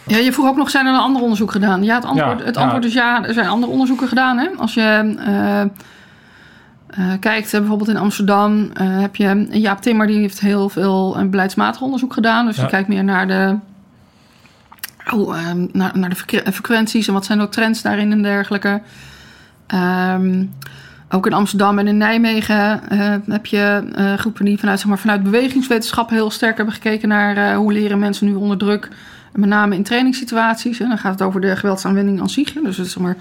[0.07, 1.85] Ja, je vroeg ook nog, zijn er een ander onderzoek gedaan?
[1.85, 4.39] Ja, het antwoord, het antwoord is ja, er zijn andere onderzoeken gedaan.
[4.39, 4.49] Hè?
[4.57, 5.69] Als je eh, eh,
[7.21, 9.47] kijkt, eh, bijvoorbeeld in Amsterdam eh, heb je...
[9.51, 12.47] Jaap Timmer, die heeft heel veel eh, beleidsmatig onderzoek gedaan.
[12.47, 13.57] Dus die kijkt meer naar de,
[15.11, 17.07] oh, eh, naar, naar de frequ- frequenties...
[17.07, 18.81] en wat zijn ook trends daarin en dergelijke.
[19.67, 20.45] Ehm,
[21.09, 24.99] ook in Amsterdam en in Nijmegen eh, heb je eh, groepen die vanuit, zeg maar,
[24.99, 28.89] vanuit bewegingswetenschap heel sterk hebben gekeken naar eh, hoe leren mensen nu onder druk.
[29.33, 30.81] Met name in trainingssituaties.
[30.81, 32.53] En dan gaat het over de geweldsaanwending aan zich.
[32.53, 33.17] Dus het, zeg maar,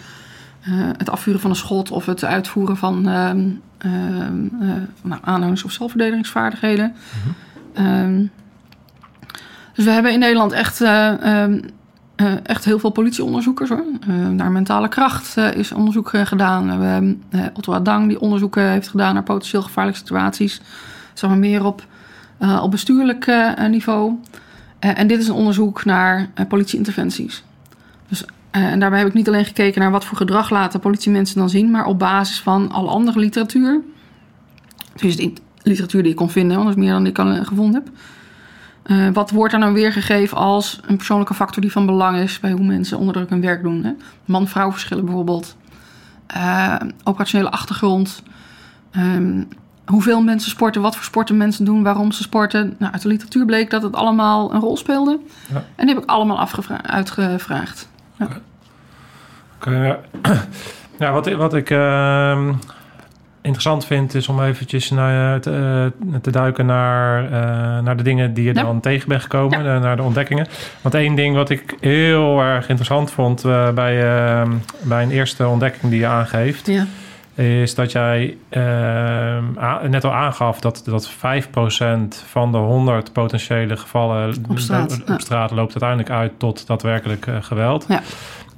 [0.61, 4.69] eh, het afvuren van een schot of het uitvoeren van ehm, ehm, eh,
[5.01, 6.93] nou, aanhangers- of zelfverdedigingsvaardigheden.
[7.73, 8.23] Ehm,
[9.73, 11.59] dus we hebben in Nederland echt, eh, ehm,
[12.15, 13.69] eh, echt heel veel politieonderzoekers.
[13.69, 13.83] Hoor.
[14.01, 16.79] Eh, naar mentale kracht is onderzoek gedaan.
[16.79, 20.61] We hebben Otto Adang die onderzoeken heeft gedaan naar potentieel gevaarlijke situaties.
[21.13, 21.85] Zeg maar meer op,
[22.61, 23.31] op bestuurlijk
[23.69, 24.19] niveau.
[24.79, 27.43] En dit is een onderzoek naar politieinterventies.
[28.07, 31.49] Dus, en daarbij heb ik niet alleen gekeken naar wat voor gedrag laten politiemensen dan
[31.49, 33.81] zien, maar op basis van alle andere literatuur.
[34.95, 37.93] Dus de literatuur die ik kon vinden, is meer dan ik eh, gevonden heb.
[38.83, 42.51] Eh, wat wordt er nou weergegeven als een persoonlijke factor die van belang is bij
[42.51, 44.01] hoe mensen onder druk hun werk doen?
[44.25, 45.55] Man-vrouw verschillen bijvoorbeeld.
[46.27, 48.23] Eh, operationele achtergrond.
[48.91, 49.43] Ehm,
[49.85, 52.75] hoeveel mensen sporten, wat voor sporten mensen doen, waarom ze sporten.
[52.79, 55.19] Nou, uit de literatuur bleek dat het allemaal een rol speelde.
[55.53, 55.63] Ja.
[55.75, 57.89] En die heb ik allemaal afgevra- uitgevraagd.
[59.55, 59.99] Oké, ja.
[60.99, 62.53] ja, wat, wat ik ehm,
[63.41, 68.33] interessant vind is om eventjes naar, te, eh, te duiken naar, eh, naar de dingen
[68.33, 68.61] die je Ja.
[68.61, 70.47] dan tegen bent gekomen, eh, naar de ontdekkingen.
[70.81, 74.51] Want één ding wat ik heel erg interessant vond eh, bij, ehm,
[74.81, 76.85] bij een eerste ontdekking die je aangeeft, Ja.
[77.43, 79.43] is dat jij ehm,
[79.89, 85.51] net al aangaf dat, dat 5% van de 100 potentiële gevallen Op straat, op straat
[85.51, 87.85] loopt uiteindelijk uit tot daadwerkelijk eh, geweld.
[87.87, 88.01] Ja.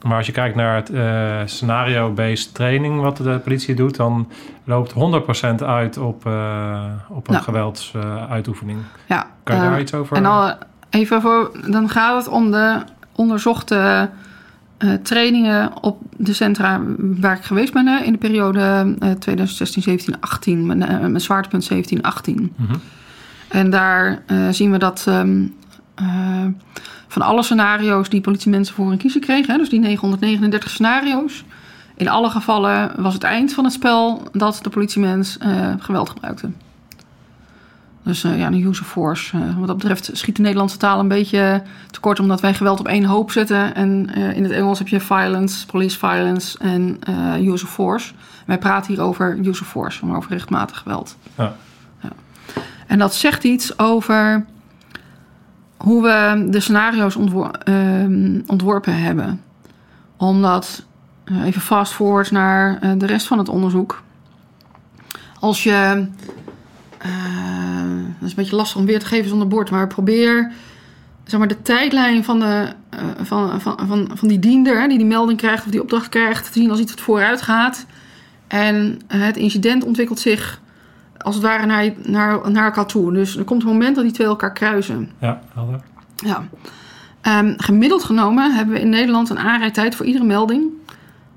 [0.04, 4.30] Maar als je kijkt naar het eh, scenario-based training wat de politie doet, dan
[4.64, 7.46] loopt 100% uit op, eh, op een Nou.
[7.46, 8.80] geweldsuitoefening.
[9.08, 9.28] ja.
[9.44, 10.18] kan je eh, daar iets over?
[10.18, 10.54] En dan
[10.90, 12.82] even voor, dan gaat het om de
[13.16, 14.10] onderzochte
[14.78, 20.16] eh, trainingen op de centra waar ik geweest ben in de periode eh 2016, 17,
[20.20, 22.54] 18, mijn, eh, mijn zwaartepunt 17, 18.
[22.56, 22.74] Mhm.
[23.48, 25.46] En daar eh, zien we dat ehm,
[25.96, 26.46] eh,
[27.08, 31.44] van alle scenario's die politiemensen voor hun kiezen kregen, hè, dus die 939 scenario's,
[31.96, 36.50] in alle gevallen was het eind van het spel dat de politiemens eh, geweld gebruikte.
[38.04, 39.38] Dus eh, ja, use of force.
[39.58, 43.04] Wat dat betreft schiet de Nederlandse taal een beetje tekort, omdat wij geweld op één
[43.04, 43.76] hoop zetten.
[43.76, 47.00] En in het Engels heb je violence, police violence en
[47.40, 48.14] use of force.
[48.46, 51.18] Wij praten hier over use of force, maar over rechtmatig geweld.
[51.38, 51.56] Ja.
[52.00, 52.10] Ja.
[52.88, 54.46] En dat zegt iets over
[55.84, 59.42] hoe we de scenario's ehm, ontworpen hebben.
[60.18, 60.86] Omdat,
[61.24, 64.04] eh, even fast forward naar eh, de rest van het onderzoek.
[65.40, 66.06] Als je,
[66.98, 67.10] eh,
[68.20, 70.52] dat is een beetje lastig om weer te geven zonder bord, maar probeer
[71.24, 72.68] zeg maar, de tijdlijn van, de,
[73.22, 76.60] van, van, van, van die diender, die die melding krijgt of die opdracht krijgt, te
[76.60, 77.86] zien als iets wat vooruit gaat.
[78.48, 80.62] En het incident ontwikkelt zich
[81.18, 83.14] als het ware naar, naar, naar elkaar toe.
[83.14, 85.12] Dus er komt een moment dat die twee elkaar kruisen.
[85.20, 85.82] Ja, helder.
[86.16, 86.44] Ja.
[87.22, 90.72] Ehm, gemiddeld genomen hebben we in Nederland een aanrijdtijd voor iedere melding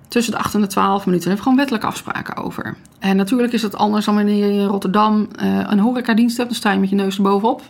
[0.09, 1.29] tussen de 8 en de 12 minuten.
[1.29, 2.77] Daar hebben we gewoon wettelijke afspraken over.
[2.99, 6.49] En natuurlijk is dat anders dan wanneer je in Rotterdam eh, een horecadienst hebt.
[6.49, 7.63] Dan sta je met je neus erbovenop.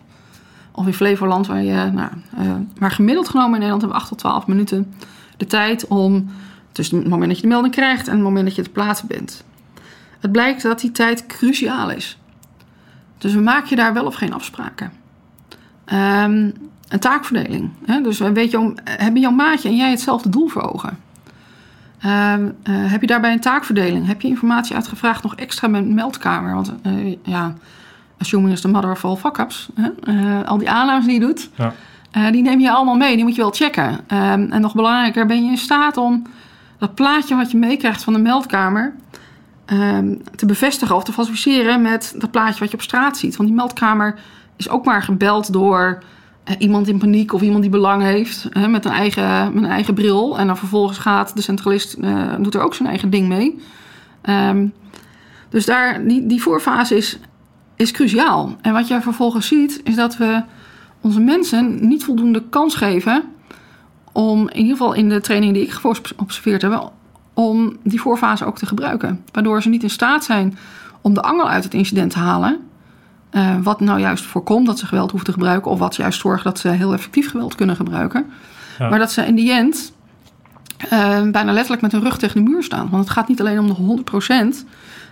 [0.72, 1.90] Of in Flevoland, waar je...
[1.92, 4.94] Nou, eh, maar gemiddeld genomen in Nederland hebben we 8 tot 12 minuten
[5.36, 6.30] de tijd om...
[6.72, 9.06] tussen het moment dat je de melding krijgt en het moment dat je te plaatsen
[9.06, 9.44] bent.
[10.20, 12.18] Het blijkt dat die tijd cruciaal is.
[13.18, 14.92] Dus we maken je daar wel of geen afspraken.
[15.84, 16.50] Ehm,
[16.88, 17.70] een taakverdeling.
[17.84, 18.00] Hè?
[18.00, 20.98] Dus weet je, om, hebben jouw maatje en jij hetzelfde doel voor ogen?
[22.00, 24.06] Ehm, eh, heb je daarbij een taakverdeling?
[24.06, 26.54] Heb je informatie uitgevraagd nog extra met een meldkamer?
[26.54, 27.54] Want eh, ja,
[28.18, 29.68] assuming is the mother of all fuck-ups.
[30.04, 32.30] Eh, al die aannames die je doet, Ja.
[32.30, 33.14] die neem je allemaal mee.
[33.14, 33.98] Die moet je wel checken.
[34.06, 36.22] Ehm, en nog belangrijker, ben je in staat om
[36.78, 38.94] dat plaatje wat je meekrijgt van de meldkamer...
[39.66, 43.36] ehm, te bevestigen of te falsificeren met dat plaatje wat je op straat ziet.
[43.36, 44.18] Want die meldkamer
[44.56, 46.02] is ook maar gebeld door
[46.44, 50.38] eh, iemand in paniek of iemand die belang heeft met, een eigen, een eigen bril.
[50.38, 53.60] En dan vervolgens gaat de centralist, eh, doet er ook zijn eigen ding mee.
[54.22, 54.66] Ehm,
[55.48, 57.18] dus daar, die, die voorfase is,
[57.76, 58.56] is cruciaal.
[58.60, 60.42] En wat je vervolgens ziet, is dat we
[61.00, 63.22] onze mensen niet voldoende kans geven
[64.12, 66.92] om, in ieder geval in de training die ik geobserveerd heb,
[67.36, 69.24] om die voorfase ook te gebruiken.
[69.32, 70.58] Waardoor ze niet in staat zijn
[71.00, 72.58] om de angel uit het incident te halen.
[73.32, 76.44] Uh, wat nou juist voorkomt dat ze geweld hoeven te gebruiken, of wat juist zorgt
[76.44, 78.26] dat ze heel effectief geweld kunnen gebruiken.
[78.78, 78.88] Ja.
[78.88, 79.92] Maar dat ze in die end
[80.92, 82.88] uh, bijna letterlijk met hun rug tegen de muur staan.
[82.90, 84.02] Want het gaat niet alleen om de
[84.64, 84.66] 100%.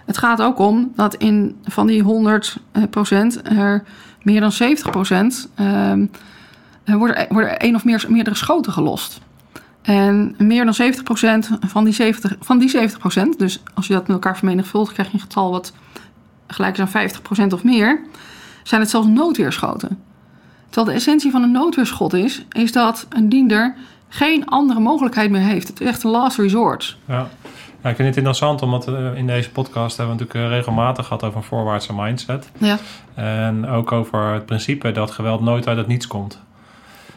[0.07, 3.85] Het gaat ook om dat in van die 100% er
[4.23, 4.57] meer dan 70%
[5.61, 5.93] uh,
[6.85, 9.21] worden, worden er één of meer, meerdere schoten gelost.
[9.85, 14.13] En meer dan 70% van die 70%, van die 70%, dus als je dat met
[14.13, 15.73] elkaar vermenigvuldigt, krijg je een getal wat
[16.47, 17.11] gelijk is aan
[17.51, 18.01] 50% of meer,
[18.63, 20.03] zijn het zelfs noodweerschoten.
[20.67, 23.75] Terwijl de essentie van een noodweerschot is, is dat een diender
[24.09, 25.69] geen andere mogelijkheid meer heeft.
[25.69, 26.97] Het is echt een last resort.
[27.05, 27.29] Ja.
[27.85, 31.07] Ja, ik vind het interessant, omdat we in deze podcast hebben we natuurlijk eh, regelmatig
[31.07, 32.51] gehad over een voorwaartse mindset.
[32.59, 32.79] Ja.
[33.15, 36.41] En ook over het principe dat geweld nooit uit het niets komt.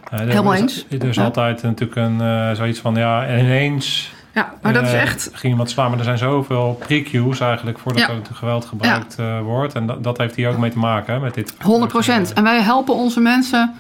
[0.10, 0.86] Helemaal eens.
[0.89, 4.15] Er is altijd natuurlijk een, uh, zoiets van, ja, ineens...
[4.34, 5.30] Ja, maar dat is echt...
[5.34, 8.10] Ging iemand slaan, maar er zijn zoveel pre-cues eigenlijk voordat ja.
[8.10, 9.41] er geweld gebruikt ja.
[9.41, 9.74] wordt.
[9.74, 11.54] En dat, dat heeft hier ook mee te maken, hè, met dit.
[11.62, 12.34] 100 procent.
[12.34, 13.74] En wij helpen onze mensen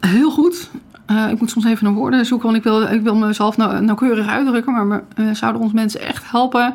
[0.00, 0.70] heel goed
[1.10, 3.80] uh, ik moet soms even naar woorden zoeken, want ik wil, ik wil mezelf nou,
[3.80, 4.72] nauwkeurig uitdrukken.
[4.72, 6.74] Maar we uh, zouden ons mensen echt helpen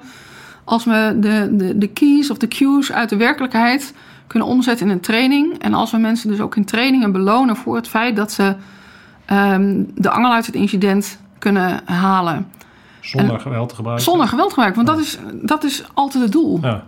[0.63, 3.93] als we de, de, de keys of de cues uit de werkelijkheid
[4.31, 5.57] kunnen omzetten in een training.
[5.57, 8.55] En als we mensen dus ook in trainingen belonen voor het feit dat ze
[9.31, 12.47] um, de angel uit het incident kunnen halen.
[12.99, 14.05] Zonder en, geweld te gebruiken.
[14.05, 15.17] Zonder geweld te gebruiken, want dat, is,
[15.47, 16.59] dat is altijd het doel.
[16.61, 16.83] Ja.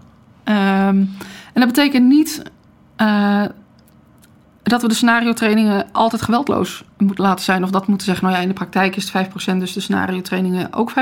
[0.88, 1.16] Um,
[1.54, 2.42] en dat betekent niet
[2.98, 3.44] uh,
[4.64, 7.64] dat we de scenario trainingen altijd geweldloos moeten laten zijn.
[7.64, 10.22] Of dat moeten zeggen, nou ja, in de praktijk is het 5%, dus de scenario
[10.22, 10.94] trainingen ook 5%.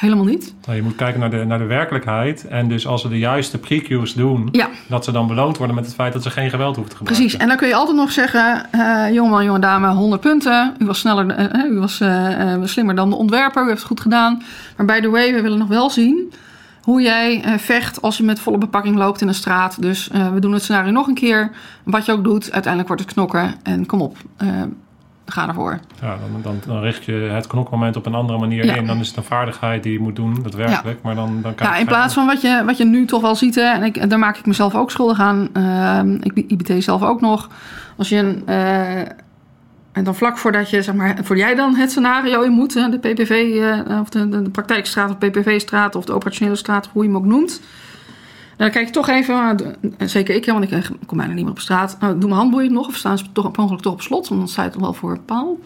[0.00, 0.54] Helemaal niet.
[0.64, 2.46] Nou, je moet kijken naar de, naar de werkelijkheid.
[2.46, 4.68] En dus als we de juiste pre-cues doen, ja.
[4.88, 7.26] dat ze dan beloond worden met het feit dat ze geen geweld hoeven te gebruiken.
[7.26, 10.74] Precies, en dan kun je altijd nog zeggen, uh, jongeman, jonge dame, 100 punten.
[10.78, 14.00] U was, sneller, uh, u was uh, slimmer dan de ontwerper, u heeft het goed
[14.00, 14.42] gedaan.
[14.76, 16.32] Maar by the way, we willen nog wel zien
[16.82, 19.82] hoe jij vecht als je met volle bepakking loopt in een straat.
[19.82, 21.50] Dus we doen het scenario nog een keer.
[21.84, 23.54] Wat je ook doet, uiteindelijk wordt het knokken.
[23.62, 24.16] En kom op,
[25.30, 25.78] ga ervoor.
[26.00, 28.74] Ja, dan, dan, dan, richt je het knokmoment op een andere manier ja.
[28.74, 28.86] in.
[28.86, 30.96] Dan is het een vaardigheid die je moet doen, daadwerkelijk.
[30.96, 31.02] Ja.
[31.02, 33.34] Maar dan, dan kan ja, in plaats van wat je, wat je nu toch wel
[33.34, 35.48] ziet, hè, en ik, daar maak ik mezelf ook schuldig aan.
[36.22, 37.48] ik IBT zelf ook nog.
[37.96, 38.42] Als je een
[39.92, 42.98] en dan vlak voordat je, zeg maar, voor jij dan het scenario in moet, de
[42.98, 47.08] PPV, uh, of de, de, de, praktijkstraat of PPV-straat of de operationele straat, hoe je
[47.08, 47.60] hem ook noemt.
[48.60, 49.58] Dan kijk je toch even,
[49.96, 51.96] en zeker ik, want ik kom bijna niet meer op straat.
[52.00, 54.50] Nou, doe mijn handboeien nog of staan ze toch ongeluk toch op slot, want dan
[54.50, 55.58] sta je toch wel voor een paal.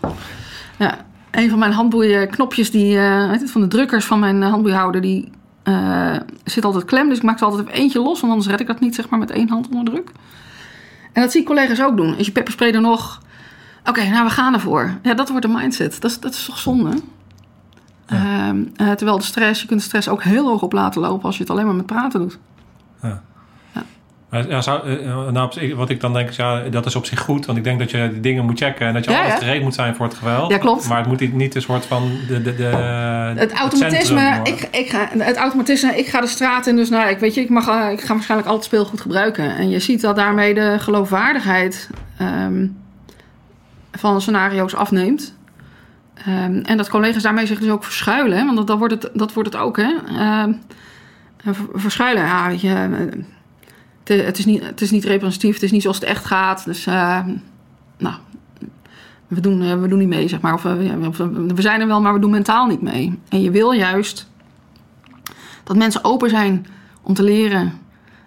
[0.78, 5.00] Ja, een van mijn handboeien knopjes, die, uh, het, van de drukkers van mijn handboeihouder,
[5.00, 5.30] die
[5.64, 7.08] uh, zit altijd klem.
[7.08, 9.08] Dus ik maak ze altijd even eentje los, want anders red ik dat niet zeg
[9.08, 10.10] maar met één hand onder druk.
[11.12, 12.16] En dat zie ik collega's ook doen.
[12.16, 13.22] Als je pepperspray er nog
[13.84, 14.98] Oké, nou we gaan ervoor.
[15.02, 16.00] Ja, dat wordt de mindset.
[16.00, 16.90] Dat is, dat is toch zonde?
[18.06, 18.52] Ja.
[18.52, 21.36] Uh, terwijl de stress, je kunt de stress ook heel hoog op laten lopen als
[21.36, 22.38] je het alleen maar met praten doet.
[23.04, 23.22] Ja.
[24.48, 27.46] Ja, zou, uh, nou, wat ik dan denk is, ja, dat is op zich goed.
[27.46, 29.62] Want ik denk dat je die dingen moet checken en dat je ja, altijd gereed
[29.62, 30.50] moet zijn voor het geweld.
[30.50, 30.88] Ja, klopt.
[30.88, 34.20] Maar het moet niet een soort van de, de, de het automatisme.
[34.20, 37.34] Het, ik, ik ga, het automatisme, ik ga de straat in, dus nou, ik weet
[37.34, 39.56] je, ik, mag, ik ga waarschijnlijk altijd speelgoed gebruiken.
[39.56, 41.90] En je ziet dat daarmee de geloofwaardigheid
[42.20, 42.76] um,
[43.92, 45.34] van scenario's afneemt.
[46.28, 48.38] Um, en dat collega's daarmee zich dus ook verschuilen.
[48.38, 48.44] Hè?
[48.44, 49.76] Want dat, dat, wordt het, dat wordt het ook.
[49.76, 49.90] Hè?
[50.42, 50.60] Um,
[51.74, 52.68] verschuilen, ja, weet je,
[54.04, 56.64] het, het, is niet, het is niet representatief, het is niet zoals het echt gaat.
[56.64, 57.20] Dus, uh,
[57.98, 58.14] nou,
[59.26, 60.54] we doen, we doen niet mee, zeg maar.
[60.54, 63.18] Of, we zijn er wel, maar we doen mentaal niet mee.
[63.28, 64.28] En je wil juist
[65.64, 66.66] dat mensen open zijn
[67.02, 67.72] om te leren.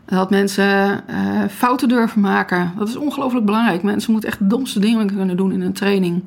[0.05, 1.03] Dat mensen
[1.49, 2.73] fouten durven maken.
[2.77, 3.83] Dat is ongelooflijk belangrijk.
[3.83, 6.23] Mensen moeten echt de domste dingen kunnen doen in een training.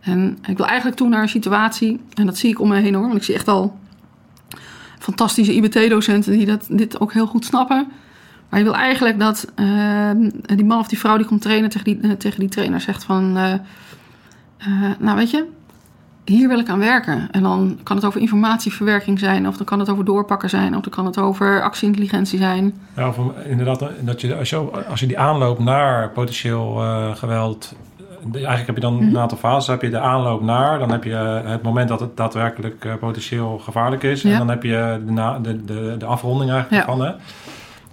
[0.00, 2.94] En ik wil eigenlijk toe naar een situatie, en dat zie ik om me heen
[2.94, 3.78] hoor, want ik zie echt al
[4.98, 7.86] fantastische IBT-docenten die dat, dit ook heel goed snappen.
[8.48, 10.10] Maar je wil eigenlijk dat uh,
[10.56, 13.04] die man of die vrouw die komt trainen tegen die, uh, tegen die trainer zegt
[13.04, 13.32] van...
[14.98, 15.44] nou weet je,
[16.24, 17.28] hier wil ik aan werken.
[17.30, 20.82] En dan kan het over informatieverwerking zijn, of dan kan het over doorpakken zijn, of
[20.82, 22.74] dan kan het over actieintelligentie zijn.
[22.96, 23.12] Ja,
[23.44, 24.56] inderdaad, dat je, als, je,
[24.88, 26.74] als je die aanloop naar potentieel
[27.14, 27.74] geweld.
[28.32, 29.08] Eigenlijk heb je dan mm -hmm.
[29.08, 29.66] een aantal fases.
[29.66, 33.58] Heb je de aanloop naar, dan heb je het moment dat het daadwerkelijk uh, potentieel
[33.58, 34.22] gevaarlijk is.
[34.22, 34.32] Ja.
[34.32, 36.92] En dan heb je de, na, de, de, de afronding eigenlijk ja.
[36.92, 37.04] van.
[37.04, 37.12] Hè?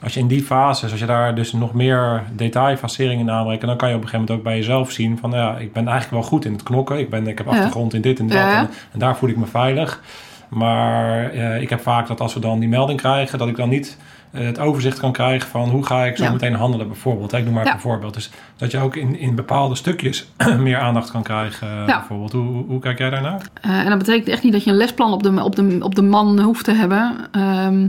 [0.03, 3.77] als je in die fases, als je daar dus nog meer detailfasering in aanbrengt, dan
[3.77, 6.21] kan je op een gegeven moment ook bij jezelf zien van, ja, ik ben eigenlijk
[6.21, 6.99] wel goed in het knokken.
[6.99, 8.37] Ik, ben, ik heb achtergrond in dit en dat.
[8.37, 10.01] En, en, daar voel ik me veilig.
[10.49, 13.69] Maar eh, ik heb vaak dat als we dan die melding krijgen, dat ik dan
[13.69, 14.03] niet eh,
[14.41, 16.31] het overzicht kan krijgen van hoe ga ik zo Ja.
[16.31, 17.33] meteen handelen bijvoorbeeld.
[17.33, 17.73] Ik noem maar Ja.
[17.73, 18.13] een voorbeeld.
[18.13, 20.27] Dus dat je ook in, in bepaalde stukjes
[20.59, 21.97] meer aandacht kan krijgen eh, Ja.
[21.97, 22.31] bijvoorbeeld.
[22.31, 23.41] Hoe, hoe, hoe kijk jij daarnaar?
[23.61, 25.95] Eh, en dat betekent echt niet dat je een lesplan op de, op de, op
[25.95, 27.15] de man hoeft te hebben.
[27.31, 27.87] Ehm,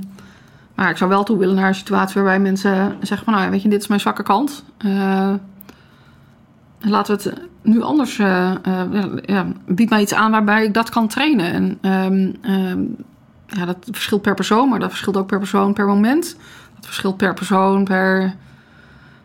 [0.75, 3.35] maar ik zou wel toe willen naar een situatie waarbij mensen zeggen van...
[3.35, 4.65] nou weet je, dit is mijn zwakke kant.
[4.79, 5.33] Eh,
[6.81, 8.19] laten we het nu anders...
[8.19, 8.57] eh, eh,
[8.93, 11.53] ja, ja, bied mij iets aan waarbij ik dat kan trainen.
[11.53, 12.81] En ehm, ehm,
[13.47, 16.37] ja, dat verschilt per persoon, maar dat verschilt ook per persoon per moment.
[16.75, 18.35] Dat verschilt per persoon per,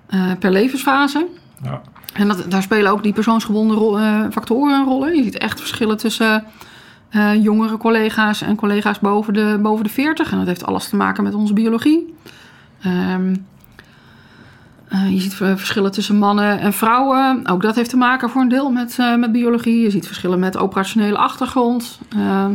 [0.08, 1.28] eh, per levensfase.
[1.64, 1.82] Ja.
[2.14, 5.16] En dat, daar spelen ook die persoonsgebonden eh, factoren een rol in.
[5.16, 6.44] Je ziet echt verschillen tussen
[7.10, 10.32] eh, jongere collega's en collega's boven de, boven de 40.
[10.32, 12.16] En dat heeft alles te maken met onze biologie.
[12.82, 13.36] Ehm,
[14.88, 17.48] eh, je ziet ver- verschillen tussen mannen en vrouwen.
[17.48, 19.82] Ook dat heeft te maken voor een deel met, met biologie.
[19.82, 22.00] Je ziet verschillen met operationele achtergrond.
[22.10, 22.52] Ehm,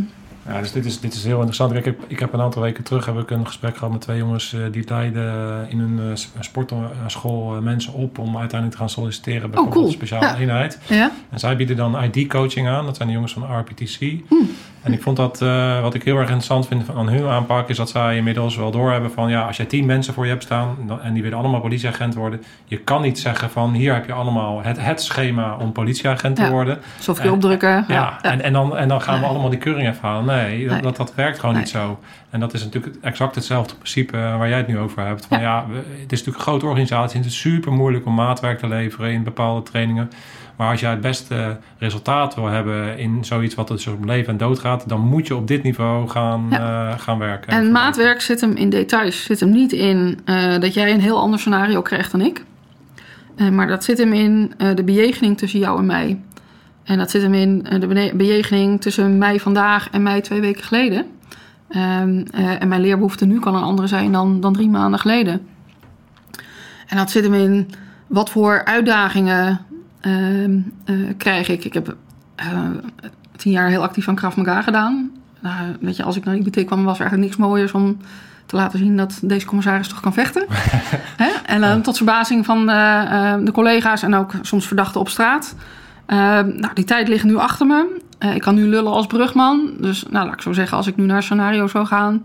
[0.48, 1.72] Ja, dus dit is, dit is heel interessant.
[1.72, 4.00] Kijk, ik, heb, ik heb een aantal weken terug heb ik een gesprek gehad met
[4.00, 8.70] twee jongens eh, die leiden in een eh, s- sportschool eh, mensen op om uiteindelijk
[8.70, 9.87] te gaan solliciteren bij bijvoorbeeld cool.
[9.87, 10.37] een speciale Ja.
[10.37, 10.78] eenheid.
[10.88, 11.11] ja?
[11.30, 12.85] En zij bieden dan ID-coaching aan.
[12.85, 13.98] Dat zijn de jongens van RPTC.
[14.28, 14.50] Hmm.
[14.84, 17.76] En ik vond dat, eh, wat ik heel erg interessant vind van hun aanpak, is
[17.76, 20.76] dat zij inmiddels wel doorhebben van ja, als jij tien mensen voor je hebt staan
[21.02, 24.62] en die willen allemaal politieagent worden, je kan niet zeggen van hier heb je allemaal
[24.62, 26.78] het, het schema om politieagent te worden.
[27.22, 27.84] En- opdrukken.
[27.88, 28.18] Ja.
[28.22, 30.24] En, en, dan, en dan gaan we allemaal die keuring even halen.
[30.24, 30.82] Nee.
[30.82, 31.98] dat, dat werkt gewoon niet zo.
[32.34, 35.26] En dat is natuurlijk exact hetzelfde principe eh, waar jij het nu over hebt.
[35.26, 35.66] Van, ja.
[35.74, 37.18] het is natuurlijk een grote organisatie.
[37.18, 40.10] Het is super moeilijk om maatwerk te leveren in bepaalde trainingen.
[40.56, 44.36] Maar als jij het beste resultaat wil hebben in zoiets wat dus om leven en
[44.36, 47.52] dood gaat, dan moet je op dit niveau gaan, eh, gaan werken.
[47.52, 49.24] En maatwerk zit hem in details.
[49.24, 52.44] Zit hem niet in eh, dat jij een heel ander scenario krijgt dan ik.
[53.36, 56.20] Eh, maar dat zit hem in eh, de bejegening tussen jou en mij.
[56.84, 60.62] En dat zit hem in eh, de bejegening tussen mij vandaag en mij twee weken
[60.62, 61.06] geleden.
[61.74, 65.46] Ehm, eh, en mijn leerbehoefte nu kan een andere zijn dan, dan drie maanden geleden.
[66.87, 67.70] En dat zit hem in
[68.06, 69.60] wat voor uitdagingen
[70.00, 71.64] ehm, eh, krijg ik.
[71.64, 71.96] Ik heb
[72.34, 72.46] eh,
[73.37, 75.10] tien jaar heel actief aan Krav Maga gedaan.
[75.40, 77.96] Nou, weet je, als ik naar IBT kwam, was er eigenlijk niks mooiers om
[78.46, 80.46] te laten zien dat deze commissaris toch kan vechten.
[81.22, 81.30] Hè?
[81.46, 82.66] En dan tot verbazing van
[83.44, 85.54] de collega's en ook soms verdachten op straat.
[86.06, 88.00] Eh, nou, die tijd ligt nu achter me.
[88.24, 89.70] Eh, ik kan nu lullen als brugman.
[89.78, 92.24] Dus nou, laat ik zo zeggen, als ik nu naar scenario zou gaan.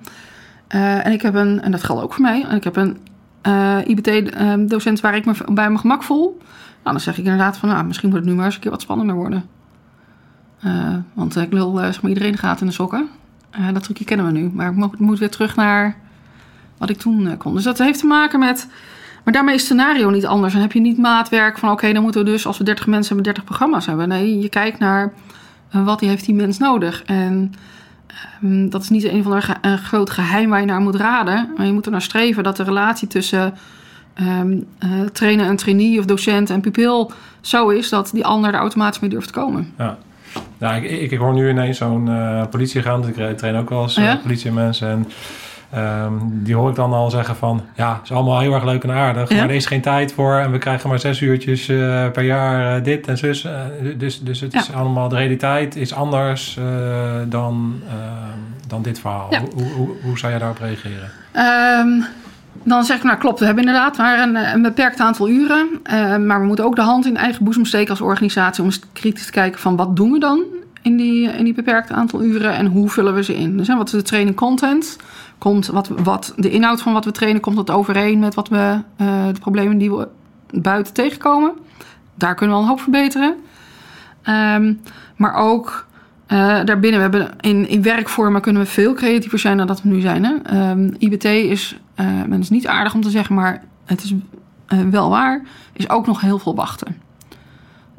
[0.68, 2.98] eh, en ik heb een, en dat geldt ook voor mij, en ik heb een
[3.42, 6.38] eh, IBT-docent waar ik me bij mijn gemak voel.
[6.84, 8.72] Nou, dan zeg ik inderdaad van, nou, misschien moet het nu maar eens een keer
[8.72, 9.44] wat spannender worden.
[11.14, 13.08] Want ik lul, zeg maar, iedereen gaat in de sokken.
[13.74, 14.50] Dat trucje kennen we nu.
[14.54, 15.96] Maar ik mo- moet weer terug naar
[16.78, 17.54] wat ik toen kon.
[17.54, 18.68] Dus dat heeft te maken met...
[19.24, 20.54] Maar daarmee is scenario niet anders.
[20.54, 21.72] Dan heb je niet maatwerk van...
[21.72, 23.24] oké, dan moeten we dus als we 30 mensen hebben...
[23.34, 24.08] 30 programma's hebben.
[24.08, 25.14] Nee, je kijkt naar...
[25.72, 27.04] eh, wat heeft die mens nodig?
[27.06, 27.54] En
[28.42, 31.50] ehm, dat is niet een van de ge- groot geheim waar je naar moet raden.
[31.58, 33.54] Maar je moet er naar streven dat de relatie tussen...
[34.14, 34.42] eh,
[35.14, 37.90] trainer en trainee of docent en pupil zo is...
[37.90, 39.74] dat die ander er automatisch mee durft te komen.
[39.78, 39.98] Ja.
[40.58, 43.08] Nou, ik, ik, ik hoor nu ineens zo'n eh politie gaan.
[43.08, 44.16] Ik eh, train ook wel eens eh, Ja?
[44.16, 44.90] politiemensen.
[44.90, 45.08] En
[45.72, 47.62] ehm, die hoor ik dan al zeggen van...
[47.76, 49.30] Ja, is allemaal heel erg leuk en aardig.
[49.30, 49.36] Ja?
[49.36, 50.34] Maar er is geen tijd voor.
[50.36, 53.44] En we krijgen maar zes uurtjes eh, per jaar eh, dit en zus.
[53.44, 53.52] Eh,
[53.98, 55.10] dus, dus het is allemaal...
[55.10, 56.60] De realiteit is anders
[57.28, 57.94] dan, eh,
[58.68, 59.28] dan dit verhaal.
[59.30, 59.40] Ja.
[59.40, 61.12] Hoe, hoe, hoe zou jij daarop reageren?
[61.32, 62.02] Ehm,
[62.64, 65.68] dan zeg ik, nou klopt, we hebben inderdaad maar een, een beperkt aantal uren.
[66.26, 68.64] Maar we moeten ook de hand in eigen boezem steken als organisatie...
[68.64, 70.44] om eens kritisch te kijken van wat doen we dan
[70.82, 72.56] in die, in die beperkte aantal uren...
[72.56, 73.58] en hoe vullen we ze in.
[73.58, 74.98] Dus wat is de training content?
[75.38, 78.82] Komt wat, wat, de inhoud van wat we trainen, komt dat overeen met wat we,
[78.98, 80.08] eh, de problemen die we
[80.52, 81.52] buiten tegenkomen?
[82.16, 83.36] Daar kunnen we al een hoop verbeteren.
[84.22, 84.74] Ehm,
[85.16, 85.88] maar ook
[86.26, 89.90] eh, daarbinnen, we hebben in, in werkvormen kunnen we veel creatiever zijn dan dat we
[89.90, 90.24] nu zijn.
[90.24, 90.36] Hè?
[90.44, 94.14] Ehm, IBT is, eh men is niet aardig om te zeggen, maar het is
[94.90, 95.42] wel waar,
[95.74, 97.09] is ook nog heel veel wachten.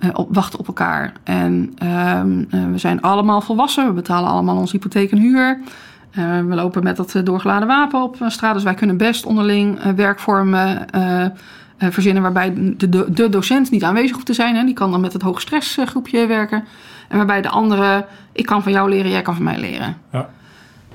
[0.00, 1.12] Eh, op, wachten op elkaar.
[1.22, 5.60] En ehm, eh, we zijn allemaal volwassen, we betalen allemaal onze hypotheek en huur.
[6.10, 10.86] Eh, we lopen met dat doorgeladen wapen op straat, dus wij kunnen best onderling werkvormen
[11.78, 14.56] verzinnen waarbij de, de, de docent niet aanwezig hoeft te zijn.
[14.56, 14.64] Hè.
[14.64, 16.64] Die kan dan met het hoogstressgroepje werken.
[17.08, 19.96] En waarbij de andere, ik kan van jou leren, jij kan van mij leren.
[20.12, 20.28] Ja.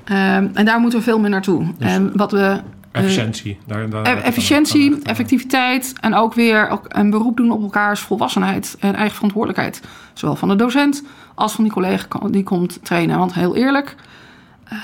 [0.04, 1.64] Ehm, en daar moeten we veel meer naartoe.
[1.78, 2.60] Dus- en wat we,
[2.96, 3.58] Efficiëntie.
[3.66, 8.94] Daar, daar, e- efficiëntie, effectiviteit en ook weer een beroep doen op elkaars volwassenheid en
[8.94, 9.80] eigen verantwoordelijkheid.
[10.12, 11.02] Zowel van de docent
[11.34, 13.18] als van die collega die komt trainen.
[13.18, 13.94] Want heel eerlijk,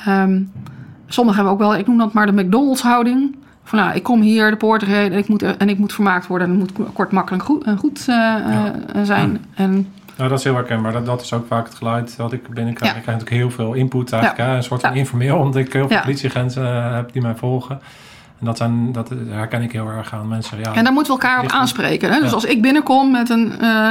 [0.05, 0.41] ehm
[1.13, 3.37] sommigen hebben ook wel, ik noem dat maar de McDonald's houding.
[3.65, 6.27] Van nou, ik kom hier de poort rijden en ik moet, en ik moet vermaakt
[6.27, 9.45] worden en het moet kort, makkelijk, goed, en goed eh, eh, zijn.
[9.55, 9.89] En
[10.23, 10.93] Nou, dat is heel herkenbaar.
[10.93, 12.93] Dat, dat is ook vaak het geluid wat ik binnenkrijg.
[12.93, 12.97] Ja.
[12.99, 14.43] Ik krijg natuurlijk heel veel input eigenlijk.
[14.51, 14.57] Hè?
[14.57, 17.81] Een soort van informeel, omdat ik heel veel politieagenten eh, heb die mij volgen.
[18.41, 20.59] En dat, zijn, dat herken ik heel erg aan mensen.
[20.59, 22.12] Ja, En daar moeten we elkaar op aanspreken.
[22.12, 22.20] Hè?
[22.20, 23.61] Dus als ik binnenkom met een.
[23.61, 23.91] eh,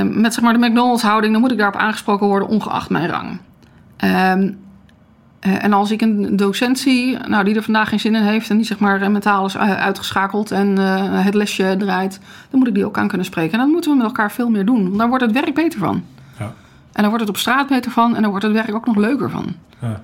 [0.00, 3.08] eh, met zeg maar de McDonald's houding, dan moet ik daarop aangesproken worden, ongeacht mijn
[3.08, 3.40] rang.
[3.96, 4.12] Ehm,
[4.42, 4.48] eh,
[5.40, 8.56] en als ik een docent zie, nou, die er vandaag geen zin in heeft en
[8.56, 12.20] die zeg maar eh, mentaal is eh, uitgeschakeld en eh, het lesje draait,
[12.50, 13.52] dan moet ik die ook aan kunnen spreken.
[13.52, 14.82] En dan moeten we met elkaar veel meer doen.
[14.82, 16.04] Want daar wordt het werk beter van.
[16.38, 16.52] Ja.
[16.92, 18.96] En dan wordt het op straat beter van en dan wordt het werk ook nog
[18.96, 19.54] leuker van.
[19.78, 20.00] Ja.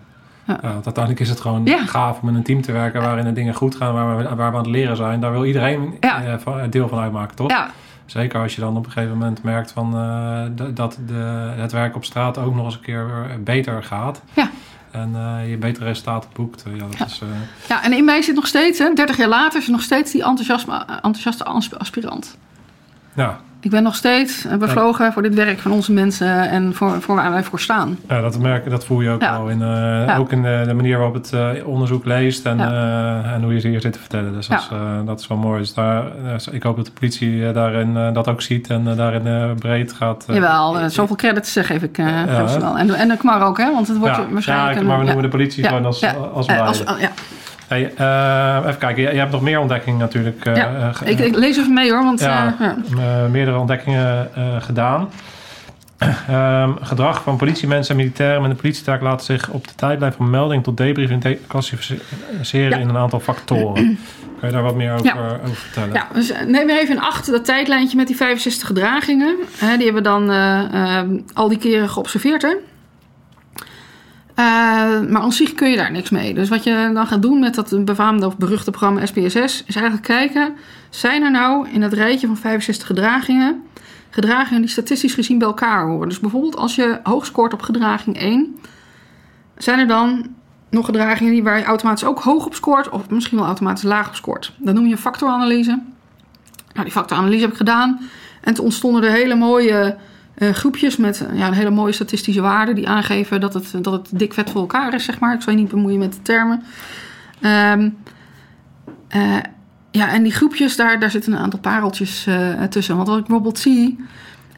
[0.47, 1.87] Want uiteindelijk is het gewoon Ja.
[1.87, 4.37] gaaf om in een team te werken waarin de dingen goed gaan, waar we, waar
[4.37, 5.21] we aan het leren zijn.
[5.21, 6.35] Daar wil iedereen eh,
[6.71, 7.51] deel van uitmaken, toch?
[7.51, 7.69] Ja,
[8.07, 11.97] Zeker als je dan op een gegeven moment merkt van, eh, dat de, het werk
[11.97, 13.07] op straat ook nog eens een keer
[13.45, 14.23] beter gaat.
[14.33, 14.51] Ja.
[14.97, 16.65] En eh, je betere resultaten boekt.
[16.75, 17.05] Ja, dat Ja.
[17.05, 17.29] is, eh,
[17.69, 20.13] Ja, en in mij zit nog steeds, hè, 30 jaar later, is er nog steeds
[20.13, 22.37] die enthousiasme, enthousiaste asp- aspirant.
[23.15, 27.15] ja, Ik ben nog steeds bevlogen voor dit werk van onze mensen en voor, voor
[27.15, 27.99] waar wij voor staan.
[28.09, 29.39] Ja, dat, merk, dat voel je ook Ja.
[29.39, 29.49] wel.
[29.49, 29.69] In, eh,
[30.07, 30.17] Ja.
[30.17, 32.71] Ook in de, de manier waarop het eh, onderzoek leest en, Ja.
[33.25, 34.33] eh, en hoe je ze hier zit te vertellen.
[34.33, 34.69] Dus dat, is,
[35.05, 35.59] dat is wel mooi.
[35.59, 39.93] Dus daar, eh, ik hoop dat de politie daarin dat ook ziet en daarin breed
[39.93, 40.25] gaat.
[40.27, 42.25] Jawel, zoveel credits geef ik, hè?
[42.61, 42.79] wel.
[42.79, 43.73] En, en de Kmar ook, hè?
[43.73, 44.79] Want het wordt ja, waarschijnlijk...
[44.79, 47.11] ja, maar we noemen de politie gewoon als, als als- oh, ja.
[47.69, 50.45] Hey, eh, even kijken, je, hebt nog meer ontdekkingen natuurlijk.
[50.45, 52.21] eh, Ja, eh, Ik, ik lees even mee hoor, want...
[52.21, 52.55] Ja.
[52.61, 52.77] ja.
[53.31, 54.29] meerdere ontdekkingen
[54.61, 55.09] gedaan.
[56.29, 60.31] Ehm, gedrag van politiemensen en militairen met een politietaak laat zich op de tijdlijn van
[60.31, 62.77] melding tot debriefing de- klassificeren Ja.
[62.77, 63.99] in een aantal factoren.
[64.41, 65.15] Kan je daar wat meer over, Ja.
[65.45, 65.93] over vertellen?
[65.93, 69.37] Ja, dus neem even in acht dat tijdlijntje met die 65 gedragingen.
[69.59, 72.43] Die hebben we dan eh, eh, al die keren geobserveerd.
[72.43, 72.55] Hè?
[74.37, 74.45] Eh,
[75.09, 76.35] maar aan zich kun je daar niks mee.
[76.35, 79.65] Dus wat je dan gaat doen met dat befaamde of beruchte programma SPSS...
[79.67, 80.55] is eigenlijk kijken,
[80.91, 83.63] zijn er nou in dat rijtje van 65 gedragingen...
[84.11, 86.09] gedragingen die statistisch gezien bij elkaar horen.
[86.09, 88.57] Dus bijvoorbeeld als je hoog scoort op gedraging 1...
[89.57, 90.27] zijn er dan
[90.71, 92.89] nog gedragingen die waar je automatisch ook hoog op scoort...
[92.89, 94.53] of misschien wel automatisch laag op scoort.
[94.59, 95.83] Dat noem je factoranalyse.
[96.73, 98.01] Nou, die factoranalyse heb ik gedaan.
[98.41, 99.97] En toen ontstonden er hele mooie
[100.37, 103.93] eh, groepjes met eh, ja, een hele mooie statistische waarden die aangeven dat het, dat
[103.93, 105.35] het dik vet voor elkaar is, zeg maar.
[105.35, 106.63] Ik zal je niet bemoeien met de termen.
[107.41, 107.91] Ehm,
[109.09, 109.37] eh,
[109.91, 112.29] ja, en die groepjes, daar, daar zitten een aantal pareltjes
[112.71, 112.97] tussen.
[112.97, 114.05] Want wat ik bijvoorbeeld zie,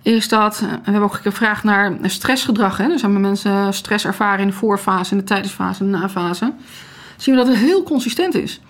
[0.02, 0.60] is dat...
[0.60, 2.76] we hebben ook gevraagd naar stressgedrag.
[2.76, 2.88] Hè?
[2.88, 6.52] Dus hebben mensen stress ervaren in de voorfase, in de tijdensfase en de nafase.
[7.16, 8.60] Zien we dat het heel consistent is.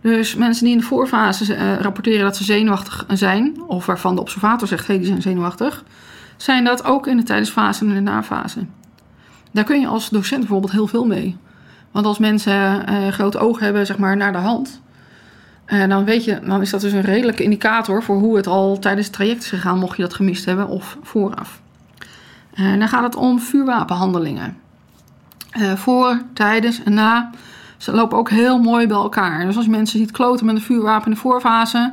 [0.00, 4.68] Dus mensen die in de voorfase rapporteren dat ze zenuwachtig zijn, of waarvan de observator
[4.68, 5.84] zegt, hé, hey, die zijn zenuwachtig,
[6.42, 8.66] zijn dat ook in de tijdensfase en de nafase.
[9.50, 11.36] Daar kun je als docent bijvoorbeeld heel veel mee.
[11.90, 14.80] Want als mensen eh, grote ogen hebben, zeg maar, naar de hand,
[15.70, 18.78] eh, dan weet je, dan is dat dus een redelijke indicator voor hoe het al
[18.78, 21.60] tijdens het traject is gegaan, mocht je dat gemist hebben, of vooraf.
[22.54, 24.56] Eh, dan gaat het om vuurwapenhandelingen.
[25.50, 27.30] Eh, voor, tijdens en na.
[27.76, 29.46] Ze lopen ook heel mooi bij elkaar.
[29.46, 31.92] Dus als mensen ziet kloten met een vuurwapen in de voorfase,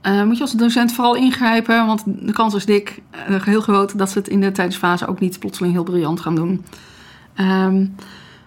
[0.00, 3.98] eh, moet je als docent vooral ingrijpen, want de kans is dik, eh, heel groot,
[3.98, 6.64] dat ze het in de tijdsfase ook niet plotseling heel briljant gaan doen.
[7.34, 7.86] Ehm,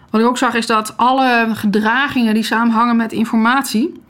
[0.10, 4.02] wat ik ook zag is dat alle gedragingen die samenhangen met informatie,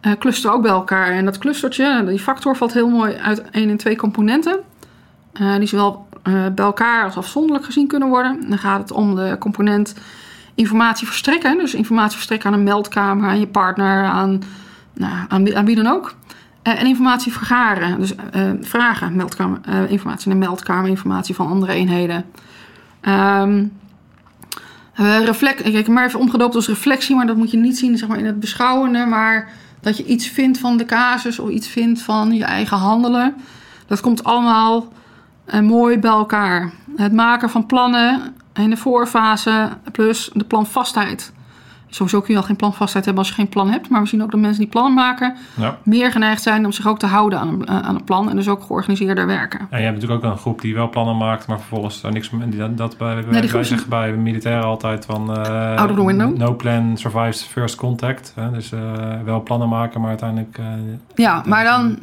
[0.00, 1.10] eh clusteren ook bij elkaar.
[1.10, 4.58] En dat clustertje, die factor, valt heel mooi uit één en twee componenten.
[5.58, 8.48] die zowel bij elkaar als afzonderlijk gezien kunnen worden.
[8.48, 9.94] Dan gaat het om de component
[10.54, 11.58] informatie verstrekken.
[11.58, 14.42] Dus informatie verstrekken aan een meldkamer, aan je partner, aan,
[14.92, 16.14] nou, aan, aan wie dan ook.
[16.64, 17.98] Eh, en informatie vergaren.
[18.00, 22.24] Dus eh, vragen, meldkamer, eh, informatie naar meldkamer, informatie van andere eenheden.
[23.00, 23.44] Eh,
[25.24, 28.08] reflect, ik heb maar even omgedoopt als reflectie, maar dat moet je niet zien zeg
[28.08, 29.06] maar, in het beschouwende.
[29.06, 33.34] Maar dat je iets vindt van de casus of iets vindt van je eigen handelen.
[33.86, 34.92] Dat komt allemaal
[35.62, 36.72] mooi bij elkaar.
[36.96, 41.32] Het maken van plannen in de voorfase plus de planvastheid.
[41.94, 43.88] Sowieso kun je al geen planvastheid hebben als je geen plan hebt.
[43.88, 45.78] Maar we zien ook dat mensen die plannen maken Ja.
[45.82, 48.30] meer geneigd zijn om zich ook te houden aan een, aan een plan.
[48.30, 49.58] En dus ook georganiseerder werken.
[49.70, 52.30] En je hebt natuurlijk ook een groep die wel plannen maakt, maar vervolgens daar niks
[52.30, 52.48] mee.
[52.48, 55.36] die- Dat bij, die wij, groep is- zeggen bij militairen altijd van.
[55.36, 56.36] eh, Out of the window.
[56.36, 58.32] No plan survives first contact.
[58.34, 58.50] Hè?
[58.50, 58.80] Dus eh,
[59.24, 60.58] wel plannen maken, maar uiteindelijk.
[60.58, 60.64] eh,
[61.14, 61.98] Ja, maar dan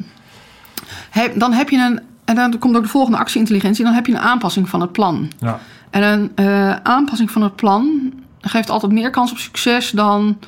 [1.10, 2.00] heb, dan heb je een.
[2.24, 3.84] En dan komt ook de volgende actieintelligentie.
[3.84, 5.28] Dan heb je een aanpassing van het plan.
[5.38, 5.58] ja,
[5.90, 8.01] En een eh, aanpassing van het plan
[8.42, 10.38] geeft altijd meer kans op succes dan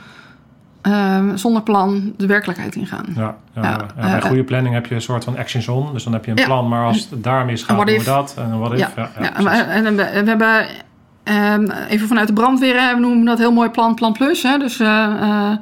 [0.83, 3.05] eh, zonder plan de werkelijkheid ingaan.
[3.17, 4.11] ja, ja, Ja, ja.
[4.11, 5.93] bij goede planning heb je een soort van action zone.
[5.93, 8.35] Dus dan heb je een plan, maar als het daar misgaat, En doen we dat.
[8.39, 8.93] En wat if.
[8.97, 9.11] Ja,
[9.43, 10.67] maar- en, we, we hebben
[11.23, 14.43] ehm, even vanuit de brandweer, we noemen dat heel mooi plan, plan plus.
[14.43, 15.57] Hè, dus eh, eh,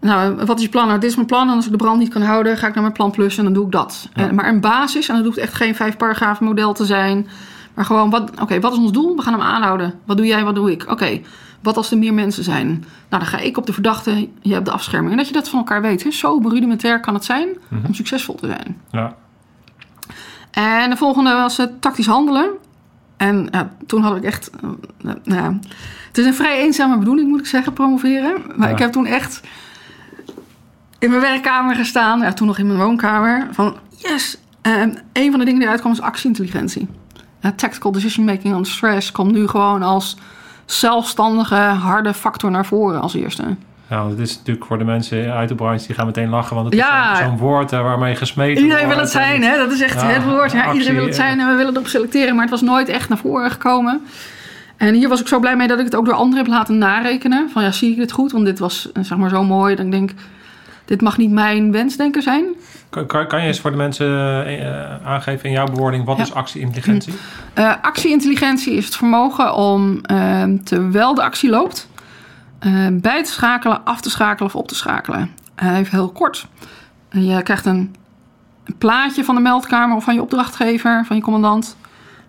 [0.00, 0.86] Nou, wat is je plan?
[0.86, 1.48] Nou, dit is mijn plan.
[1.48, 3.44] En als ik de brand niet kan houden, ga ik naar mijn plan plus en
[3.44, 4.08] dan doe ik dat.
[4.12, 7.28] Eh, maar een basis, en dat hoeft echt geen vijf paragrafen model te zijn.
[7.74, 9.16] Maar gewoon, wat, oké, wat is ons doel?
[9.16, 9.94] We gaan hem aanhouden.
[10.04, 10.86] Wat doe jij, wat doe ik?
[10.90, 11.20] Oké,
[11.62, 12.66] wat als er meer mensen zijn?
[12.68, 12.84] Nou,
[13.22, 15.10] dan ga ik op de verdachte, je hebt de afscherming.
[15.12, 16.02] En dat je dat van elkaar weet.
[16.04, 16.10] Hè?
[16.10, 17.86] Zo rudimentair kan het zijn Mhm.
[17.86, 18.80] om succesvol te zijn.
[18.90, 19.14] Ja.
[20.50, 22.50] En de volgende was eh, tactisch handelen.
[23.16, 24.50] En ja, toen had ik echt...
[25.04, 25.58] eh, nou
[26.08, 28.42] het is een vrij eenzame bedoeling, moet ik zeggen, promoveren.
[28.56, 28.74] Maar Ja.
[28.74, 29.40] ik heb toen echt
[30.98, 32.20] in mijn werkkamer gestaan.
[32.20, 33.48] Ja, toen nog in mijn woonkamer.
[33.50, 34.38] Van, yes!
[34.62, 36.88] En een van de dingen die eruit kwam is actieintelligentie.
[37.56, 40.16] Tactical decision making on stress komt nu gewoon als
[40.64, 43.42] zelfstandige, harde factor naar voren als eerste.
[43.88, 46.54] Ja, want het is natuurlijk voor de mensen uit de branche die gaan meteen lachen,
[46.56, 47.12] want het Ja.
[47.12, 49.56] is zo'n- woord eh, waarmee gesmeten Iedereen wil wordt het zijn, hè?
[49.56, 50.52] Dat is echt Ja, het woord.
[50.52, 52.32] Ja, actie, iedereen wil het zijn en we willen erop selecteren.
[52.34, 54.00] Maar het was nooit echt naar voren gekomen.
[54.76, 56.78] En hier was ik zo blij mee dat ik het ook door anderen heb laten
[56.78, 57.50] narekenen.
[57.52, 58.32] Van ja, zie ik dit goed?
[58.32, 60.10] Want dit was eh, zeg maar zo mooi dat ik denk...
[60.84, 62.44] Dit mag niet mijn wensdenken zijn.
[62.90, 64.06] Kan, kan, kan je eens voor de mensen
[64.46, 66.22] eh, aangeven in jouw bewoording, wat Ja.
[66.22, 67.14] is actie-intelligentie?
[67.54, 71.88] Eh actieintelligentie is het vermogen om, eh, terwijl de actie loopt,
[72.58, 75.30] eh, bij te schakelen, af te schakelen of op te schakelen.
[75.54, 76.46] Eh, even heel kort.
[77.10, 77.94] Je krijgt een,
[78.64, 81.76] een plaatje van de meldkamer of van je opdrachtgever, van je commandant.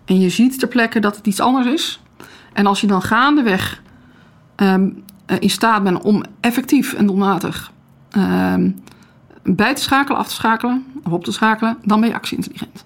[0.04, 2.00] En je ziet ter plekke dat het iets anders is.
[2.52, 3.82] En als je dan gaandeweg
[4.56, 4.88] ehm,
[5.26, 7.70] eh, in staat bent om effectief en doelmatig
[8.10, 8.70] ehm,
[9.42, 12.84] bij te schakelen, af te schakelen of op te schakelen, dan ben je actieintelligent.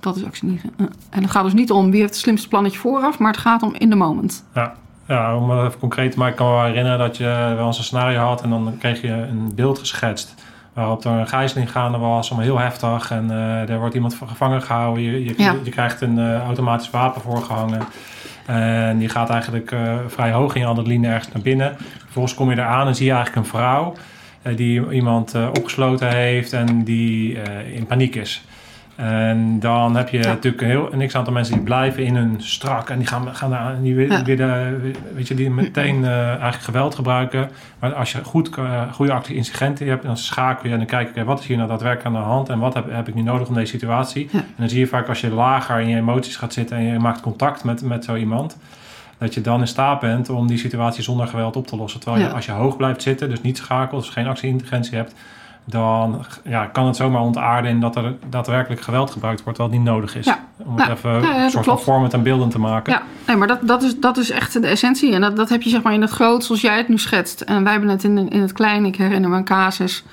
[0.00, 0.74] Dat is actieintelligent.
[0.78, 0.88] Ja.
[1.10, 3.62] En het gaat dus niet om wie heeft het slimste plannetje vooraf, maar het gaat
[3.62, 4.44] om in the moment.
[4.54, 4.74] Ja.
[5.06, 7.66] ja, om het even concreet te maken, ik kan me wel herinneren dat je wel
[7.66, 10.34] eens een scenario had en dan kreeg je een beeld geschetst.
[10.72, 13.10] Waarop er een gijzeling gaande was, allemaal heel heftig.
[13.10, 15.02] En eh, er wordt iemand gevangen gehouden.
[15.02, 15.24] Je,
[15.64, 17.82] je, krijgt een eh, automatisch wapen voorgehangen.
[18.46, 21.76] En die gaat eigenlijk eh, vrij hoog in je adrenaline ergens naar binnen.
[21.98, 23.94] Vervolgens kom je eraan en zie je eigenlijk een vrouw
[24.56, 28.42] die iemand eh, opgesloten heeft en die eh, in paniek is.
[28.96, 30.26] En dan heb je Ja.
[30.28, 33.50] natuurlijk een heel een x-aantal mensen die blijven in hun strak en die gaan, gaan
[33.50, 34.70] daar, die, Ja.
[35.14, 37.50] weet je, die meteen eh, eigenlijk geweld gebruiken.
[37.78, 41.10] Maar als je goed, eh, goede actie-intelligentie hebt, dan schakel je en dan kijk je,
[41.12, 43.22] oké, wat is hier nou daadwerkelijk aan de hand en wat heb, heb ik nu
[43.22, 44.28] nodig om deze situatie?
[44.32, 44.38] Ja.
[44.38, 46.98] En dan zie je vaak als je lager in je emoties gaat zitten en je
[46.98, 48.56] maakt contact met, met zo iemand,
[49.22, 52.00] dat je dan in staat bent om die situatie zonder geweld op te lossen.
[52.00, 52.34] Terwijl je, Ja.
[52.34, 55.14] als je hoog blijft zitten, dus niet schakelt, dus geen actie-intelligentie hebt,
[55.64, 59.82] dan ja, kan het zomaar ontaarden in dat er daadwerkelijk geweld gebruikt wordt, wat niet
[59.82, 60.24] nodig is.
[60.24, 60.44] Ja.
[60.56, 62.92] Om het even ja, een soort van vormend en beeldend te maken.
[62.92, 65.12] Ja, nee, maar dat, dat, is, dat is echt de essentie.
[65.14, 67.40] En dat, dat heb je zeg maar in het groot zoals jij het nu schetst.
[67.40, 68.84] En wij hebben het in, in het klein.
[68.84, 70.04] Ik herinner me een casus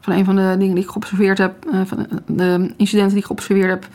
[0.00, 1.52] van een van de dingen die ik geobserveerd heb.
[1.72, 3.86] eh, van de incidenten die ik geobserveerd heb.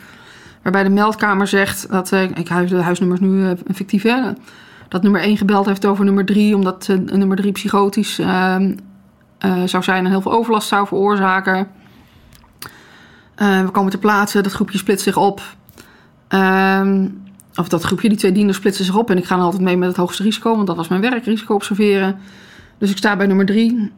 [0.62, 2.12] Waarbij de meldkamer zegt dat...
[2.12, 4.04] eh, ik huis de huisnummers nu eh, fictief.
[4.88, 6.54] Dat nummer 1 gebeld heeft over nummer 3...
[6.54, 8.76] omdat eh, nummer 3 psychotisch ehm,
[9.38, 10.04] eh, zou zijn...
[10.04, 11.68] en heel veel overlast zou veroorzaken.
[13.36, 15.42] We komen ter plaatse, dat groepje splitst zich op...
[16.28, 17.08] Ehm,
[17.54, 19.10] of dat groepje, die twee dieners splitsen zich op.
[19.10, 21.24] En ik ga dan altijd mee met het hoogste risico, want dat was mijn werk,
[21.24, 22.18] risico observeren.
[22.78, 23.92] Dus ik sta bij nummer drie.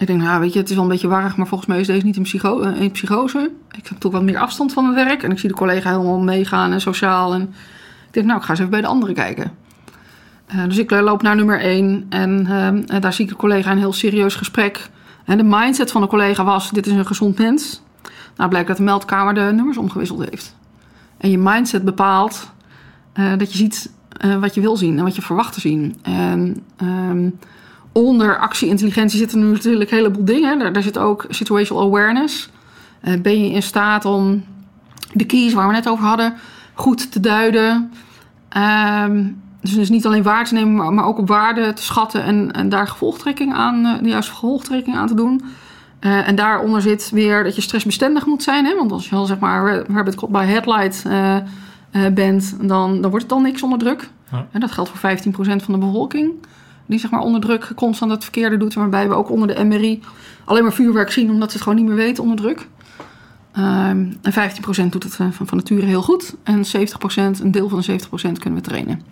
[0.00, 1.86] Ik denk, nou weet je, het is wel een beetje warrig, maar volgens mij is
[1.86, 3.50] deze niet een, psycho eh, psychose.
[3.76, 5.22] Ik heb toch wat meer afstand van mijn werk.
[5.22, 7.34] En ik zie de collega helemaal meegaan en sociaal.
[7.34, 7.42] En
[8.06, 9.52] ik denk, nou, ik ga eens even bij de andere kijken.
[10.46, 13.36] Eh, dus ik eh, loop naar nummer één en ehm, en daar zie ik de
[13.36, 14.90] collega een heel serieus gesprek.
[15.24, 17.82] En de mindset van de collega was, dit is een gezond mens.
[18.36, 20.56] Nou, blijkt dat de meldkamer de nummers omgewisseld heeft.
[21.18, 22.52] En je mindset bepaalt
[23.12, 25.96] eh, dat je ziet eh, wat je wil zien en wat je verwacht te zien.
[26.02, 27.28] En ehm,
[27.92, 30.58] onder actie-intelligentie zitten er natuurlijk een heleboel dingen.
[30.58, 32.48] Daar, daar zit ook situational awareness.
[33.00, 34.44] Eh, ben je in staat om
[35.12, 36.34] de keys waar we net over hadden
[36.74, 37.92] goed te duiden?
[38.48, 39.26] Ehm,
[39.60, 42.52] dus, dus niet alleen waar te nemen, maar, maar ook op waarde te schatten en,
[42.52, 45.42] en daar gevolgtrekking aan, eh, de juiste gevolgtrekking aan te doen.
[45.98, 48.64] Eh, en daaronder zit weer dat je stressbestendig moet zijn.
[48.64, 48.74] Hè?
[48.76, 51.04] Want als je al zeg maar rabbit by headlight
[52.14, 54.10] bent, dan, dan wordt het dan niks onder druk.
[54.30, 54.46] Ja.
[54.50, 56.32] En dat geldt voor 15% van de bevolking.
[56.90, 58.74] Die zeg maar onder druk constant het verkeerde doet.
[58.74, 60.02] Waarbij we ook onder de MRI
[60.44, 62.66] alleen maar vuurwerk zien omdat ze het gewoon niet meer weten onder druk.
[63.52, 66.36] Ehm, en 15% doet het eh, van, van nature heel goed.
[66.42, 69.02] En 70%, een deel van de 70% kunnen we trainen.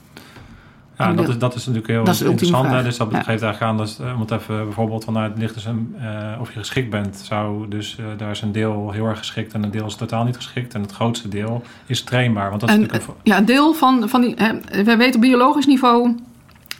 [0.98, 2.70] Ja, dat is, dat is natuurlijk heel is interessant.
[2.70, 2.82] hè.
[2.82, 3.16] Dus dat Ja.
[3.16, 6.40] geeft eigenlijk aan, dat, eh, om het even bijvoorbeeld vanuit het licht dus een, eh,
[6.40, 9.62] of je geschikt bent, zou dus eh, daar is een deel heel erg geschikt en
[9.62, 10.74] een deel is totaal niet geschikt.
[10.74, 12.48] En het grootste deel is trainbaar.
[12.48, 14.34] Want dat is natuurlijk een, ja, een deel van, van die.
[14.36, 16.14] Hè, wij weten op biologisch niveau.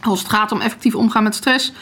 [0.01, 1.71] Als het gaat om effectief omgaan met stress.
[1.71, 1.73] 15%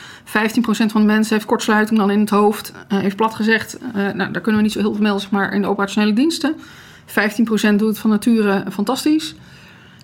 [0.92, 2.74] van de mensen heeft kortsluiting dan in het hoofd.
[2.88, 3.78] eh, heeft plat gezegd.
[3.78, 6.14] eh, nou, daar kunnen we niet zo heel veel melden, zeg maar, in de operationele
[6.14, 6.56] diensten.
[7.06, 9.36] 15% doet het van nature fantastisch.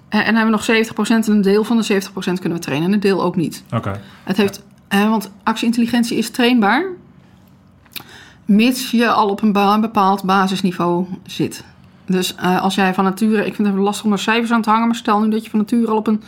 [0.10, 2.64] Eh, en dan hebben we nog 70% en een deel van de 70% kunnen we
[2.64, 2.88] trainen.
[2.88, 3.64] En een deel ook niet.
[3.72, 4.02] Oké.
[4.24, 6.86] Het heeft want actieintelligentie is trainbaar,
[8.46, 11.64] mits je al op een bepaald basisniveau zit.
[12.06, 14.88] Dus als jij van nature, ik vind het lastig om er cijfers aan te hangen,
[14.88, 16.24] maar stel nu dat je van nature al op een,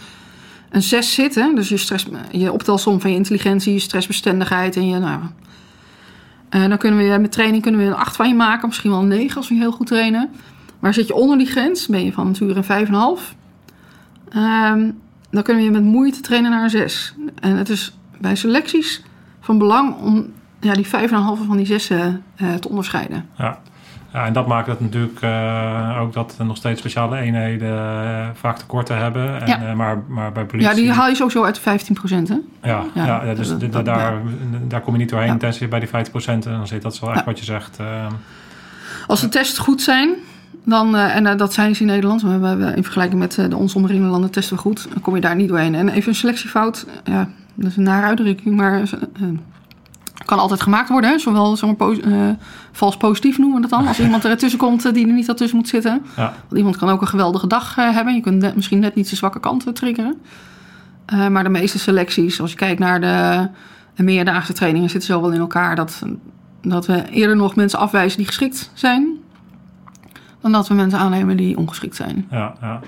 [0.75, 1.53] een 6 zit, hè?
[1.53, 5.21] dus je, stress, je optelsom van je intelligentie, je stressbestendigheid en je, nou,
[6.49, 8.99] eh, dan kunnen we met training kunnen we een 8 van je maken, misschien wel
[8.99, 10.29] een 9 als we heel goed trainen.
[10.79, 13.35] Maar zit je onder die grens, ben je van nature een 5,5.
[14.29, 14.91] Ehm,
[15.29, 17.15] dan kunnen we je met moeite trainen naar een 6.
[17.39, 19.03] En het is bij selecties
[19.39, 20.25] van belang om
[20.59, 22.07] ja, die 5,5 van die 6 eh,
[22.59, 23.29] te onderscheiden.
[23.37, 23.59] Ja.
[24.15, 28.27] Ja, en dat maakt het natuurlijk eh, ook dat er nog steeds speciale eenheden eh,
[28.33, 29.41] vaak tekorten hebben.
[29.41, 29.61] En, Ja.
[29.67, 30.69] eh, maar, maar bij politie...
[30.69, 32.35] Ja, die haal je sowieso uit de 15 hè?
[32.69, 34.13] Ja, ja, Ja, dus dat- d- dat- daar,
[34.67, 35.37] daar kom je niet doorheen Ja.
[35.37, 37.25] tenzij je bij die 50% en dan zit dat is wel echt Ja.
[37.25, 37.79] wat je zegt.
[39.07, 40.09] Als de tests goed zijn,
[40.65, 43.75] dan, eh, en dat zijn ze in Nederland, we hebben in vergelijking met de ons
[43.75, 45.75] omringende landen testen we goed, dan kom je daar niet doorheen.
[45.75, 48.89] En even een selectiefout, ja, dat is een nare uitdrukking, maar eh,
[50.25, 51.09] kan altijd gemaakt worden.
[51.09, 51.19] Hè?
[51.19, 52.29] Zowel zeg maar, eh,
[52.71, 53.87] vals positief noemen we dat dan.
[53.87, 56.01] Als iemand er tussen komt eh, die er niet ertussen moet zitten.
[56.15, 56.33] ja.
[56.47, 58.13] Want iemand kan ook een geweldige dag eh, hebben.
[58.15, 60.21] Je kunt net- misschien net niet zijn zwakke kant eh, triggeren.
[61.31, 63.47] Maar de meeste selecties, als je kijkt naar de,
[63.95, 66.01] de meerdaagse trainingen, zitten zo wel in elkaar dat,
[66.61, 69.07] dat we eerder nog mensen afwijzen die geschikt zijn.
[70.41, 72.27] Dan dat we mensen aannemen die ongeschikt zijn.
[72.31, 72.79] Ja, ja.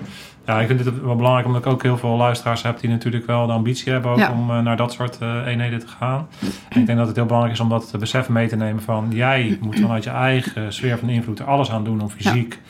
[0.48, 3.26] Ja, ik vind dit wel belangrijk omdat ik ook heel veel luisteraars heb die natuurlijk
[3.26, 4.30] wel de ambitie hebben ook Ja.
[4.32, 6.26] om eh, naar dat soort eh, eenheden te gaan.
[6.68, 9.06] En ik denk dat het heel belangrijk is om dat besef mee te nemen van
[9.10, 12.60] jij moet vanuit je eigen sfeer van invloed er alles aan doen om fysiek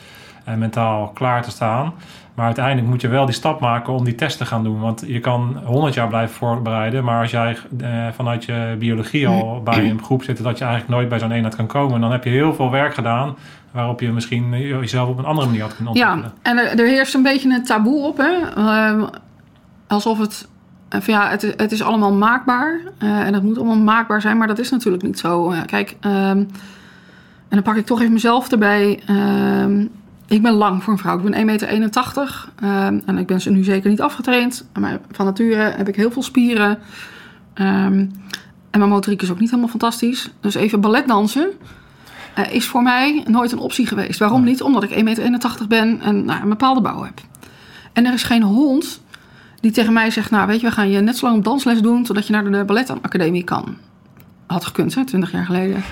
[0.43, 1.93] en mentaal klaar te staan.
[2.35, 4.79] Maar uiteindelijk moet je wel die stap maken om die test te gaan doen.
[4.79, 7.03] Want je kan 100 jaar blijven voorbereiden.
[7.03, 10.43] Maar als jij eh, vanuit je biologie al bij een groep zit...
[10.43, 12.01] dat je eigenlijk nooit bij zo'n eenheid kan komen...
[12.01, 13.35] dan heb je heel veel werk gedaan...
[13.71, 16.31] waarop je misschien jezelf op een andere manier had kunnen ontwikkelen.
[16.43, 18.17] Ja, en er, er heerst een beetje een taboe op.
[18.17, 18.31] Hè?
[18.55, 19.03] Ehm,
[19.87, 20.47] alsof het,
[20.89, 22.79] eh, van ja, het, het is allemaal maakbaar.
[22.97, 25.51] eh, en het moet allemaal maakbaar zijn, maar dat is natuurlijk niet zo.
[25.51, 26.37] Eh, kijk, ehm,
[27.47, 28.99] en dan pak ik toch even mezelf erbij.
[29.05, 29.85] Ehm,
[30.27, 31.17] ik ben lang voor een vrouw.
[31.17, 33.01] Ik ben 1,81 meter.
[33.05, 34.69] en ik ben ze nu zeker niet afgetraind.
[34.79, 36.77] Maar van nature heb ik heel veel spieren.
[37.53, 40.31] En mijn motoriek is ook niet helemaal fantastisch.
[40.39, 41.49] Dus even balletdansen
[42.45, 44.19] eh, is voor mij nooit een optie geweest.
[44.19, 44.61] Waarom niet?
[44.61, 47.21] Omdat ik 1,81 meter ben en nou, een bepaalde bouw heb.
[47.93, 49.01] En er is geen hond
[49.61, 50.31] die tegen mij zegt...
[50.31, 52.03] nou, weet je, we gaan je net zo lang op dansles doen...
[52.03, 53.77] totdat je naar de balletacademie kan.
[54.47, 55.83] Had gekund, hè, 20 jaar geleden.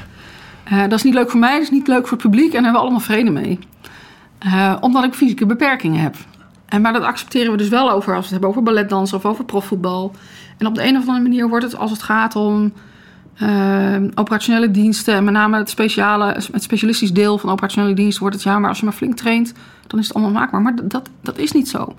[0.64, 2.46] Eh, dat is niet leuk voor mij, dat is niet leuk voor het publiek...
[2.46, 3.60] en daar hebben we allemaal vrede mee.
[4.40, 6.16] Eh, omdat ik fysieke beperkingen heb.
[6.66, 9.18] En, maar dat accepteren we dus wel over als we het hebben over balletdansen...
[9.18, 10.12] of over profvoetbal.
[10.58, 12.74] En op de een of andere manier wordt het als het gaat om...
[13.38, 18.36] eh, operationele diensten, en met name het, speciale, het specialistisch deel van operationele diensten, wordt
[18.36, 19.54] het ja, maar als je maar flink traint,
[19.88, 20.62] dan is het allemaal maakbaar.
[20.62, 21.96] Maar dat, dat is niet zo.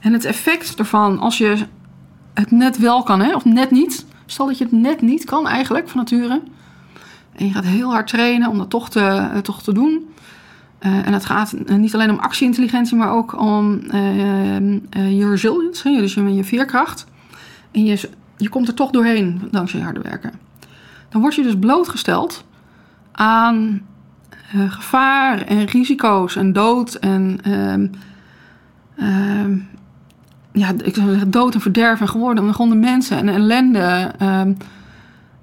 [0.00, 1.56] En het effect ervan, als je
[2.34, 5.48] het net wel kan, hè, of net niet, stel dat je het net niet kan
[5.48, 6.42] eigenlijk van nature,
[7.32, 10.08] en je gaat heel hard trainen om dat toch te, eh, toch te doen.
[10.78, 15.28] Eh, en het gaat eh, niet alleen om actieintelligentie, maar ook om eh, eh, je
[15.28, 17.06] resilience, hè, dus je, je veerkracht.
[17.70, 20.49] En je, je komt er toch doorheen dankzij harde werken
[21.10, 22.44] dan word je dus blootgesteld
[23.12, 23.82] aan
[24.52, 27.86] eh, gevaar en risico's en dood en ehm,
[28.96, 29.58] ehm,
[30.52, 34.52] ja, ik zou zeggen dood en verderf en geworden en gewonde mensen en ellende ehm,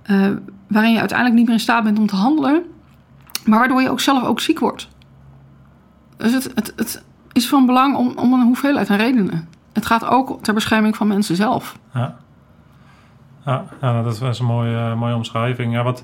[0.03, 0.31] eh,
[0.67, 2.63] waarin je uiteindelijk niet meer in staat bent om te handelen,
[3.45, 4.87] maar waardoor je ook zelf ook ziek wordt.
[6.17, 9.49] Dus het, het, het is van belang om, om een hoeveelheid aan redenen.
[9.73, 11.77] Het gaat ook ter bescherming van mensen zelf.
[11.93, 12.17] Ja.
[13.47, 15.73] Ja, ja, dat is een mooie, eh, mooie omschrijving.
[15.73, 16.03] Ja, wat,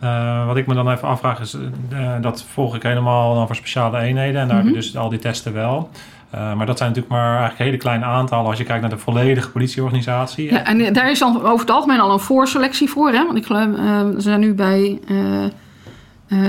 [0.00, 1.56] eh, wat ik me dan even afvraag is,
[1.90, 4.40] eh, dat volg ik helemaal dan voor speciale eenheden.
[4.40, 5.90] En daar heb je dus al die testen wel.
[6.30, 9.50] Maar dat zijn natuurlijk maar eigenlijk hele kleine aantallen als je kijkt naar de volledige
[9.50, 10.52] politieorganisatie.
[10.52, 13.10] Ja, en daar is dan over het algemeen al een voorselectie voor.
[13.10, 13.24] Hè?
[13.24, 13.66] Want ik geloof,
[14.14, 15.00] we zijn nu bij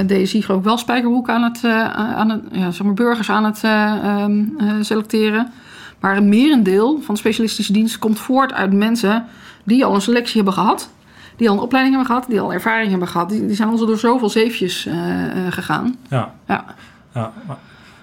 [0.08, 1.64] DSI geloof ik wel Spijkerhoek aan het,
[1.94, 5.52] aan het ja, zeg maar burgers aan het eh, ehm, eh, selecteren.
[6.00, 9.26] Maar een merendeel van de specialistische dienst komt voort uit mensen
[9.64, 10.90] die al een selectie hebben gehad.
[11.36, 13.30] Die al een opleiding hebben gehad, die al ervaring hebben gehad.
[13.30, 15.96] Die, die zijn al zo door zoveel zeefjes eh, eh, gegaan.
[16.10, 16.66] Ja, Ja.
[17.14, 17.32] ja.
[17.48, 17.58] maar-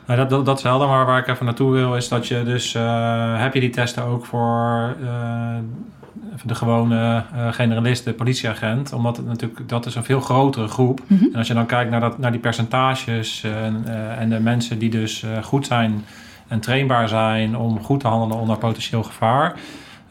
[0.07, 2.43] nou, dat, dat, dat is helder, maar waar ik even naartoe wil is dat je
[2.45, 2.75] dus...
[2.75, 4.97] eh, heb je die testen ook voor
[6.45, 8.93] de gewone eh, generalist, de politieagent?
[8.93, 11.01] Omdat het natuurlijk, dat is een veel grotere groep.
[11.09, 13.85] En als je dan kijkt naar, dat, naar die percentages en,
[14.19, 16.05] en de mensen die dus goed zijn
[16.49, 19.55] en trainbaar zijn om goed te handelen onder potentieel gevaar.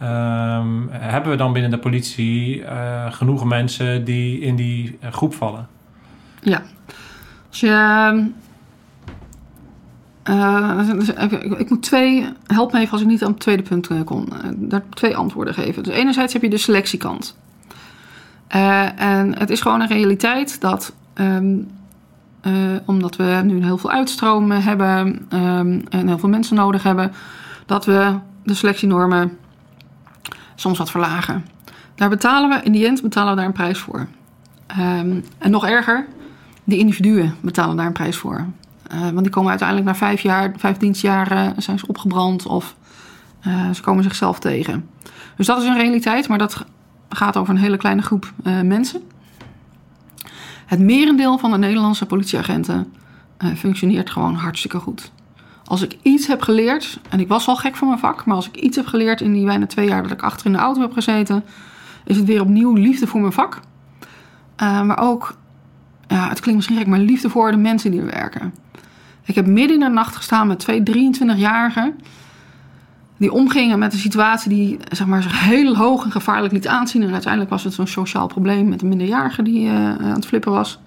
[0.05, 5.33] Ehm, hebben we dan binnen de politie eh, genoeg mensen die in die eh, groep
[5.33, 5.67] vallen?
[6.41, 6.61] Ja.
[7.49, 7.67] Als je.
[7.67, 8.25] ehm,
[10.25, 12.25] eh, ik, moet twee.
[12.47, 13.99] Help me even als ik niet aan het tweede punt eh,
[14.55, 15.83] daar twee antwoorden geven.
[15.83, 17.37] Dus enerzijds heb je de selectiekant.
[18.47, 21.57] En het is gewoon een realiteit dat, ehm,
[22.41, 22.53] eh,
[22.85, 25.25] omdat we nu heel veel uitstroom hebben
[25.89, 27.11] en heel veel mensen nodig hebben,
[27.65, 29.37] dat we de selectienormen
[30.55, 31.45] soms wat verlagen.
[31.95, 34.07] Daar betalen we, in die end betalen we daar een prijs voor.
[34.67, 36.05] Ehm, en nog erger,
[36.63, 38.45] de individuen betalen daar een prijs voor.
[38.87, 42.75] Eh, want die komen uiteindelijk na vijf jaar, vijf dienstjaren zijn ze opgebrand of
[43.39, 44.89] eh, ze komen zichzelf tegen.
[45.35, 46.65] Dus dat is een realiteit, maar dat
[47.09, 49.01] gaat over een hele kleine groep eh, mensen.
[50.65, 52.93] Het merendeel van de Nederlandse politieagenten
[53.55, 55.11] functioneert gewoon hartstikke goed.
[55.65, 58.47] Als ik iets heb geleerd, en ik was al gek van mijn vak, maar als
[58.47, 60.81] ik iets heb geleerd in die bijna twee jaar dat ik achter in de auto
[60.81, 61.43] heb gezeten,
[62.05, 63.59] is het weer opnieuw liefde voor mijn vak.
[64.57, 65.37] maar ook,
[66.07, 68.53] ja, het klinkt misschien gek, maar liefde voor de mensen die er werken.
[69.25, 71.99] Ik heb midden in de nacht gestaan met twee 23-jarigen.
[73.17, 77.03] Die omgingen met een situatie die zeg maar, zich heel hoog en gevaarlijk liet aanzien.
[77.03, 80.51] En uiteindelijk was het zo'n sociaal probleem met een minderjarige die uh, aan het flippen
[80.51, 80.79] was.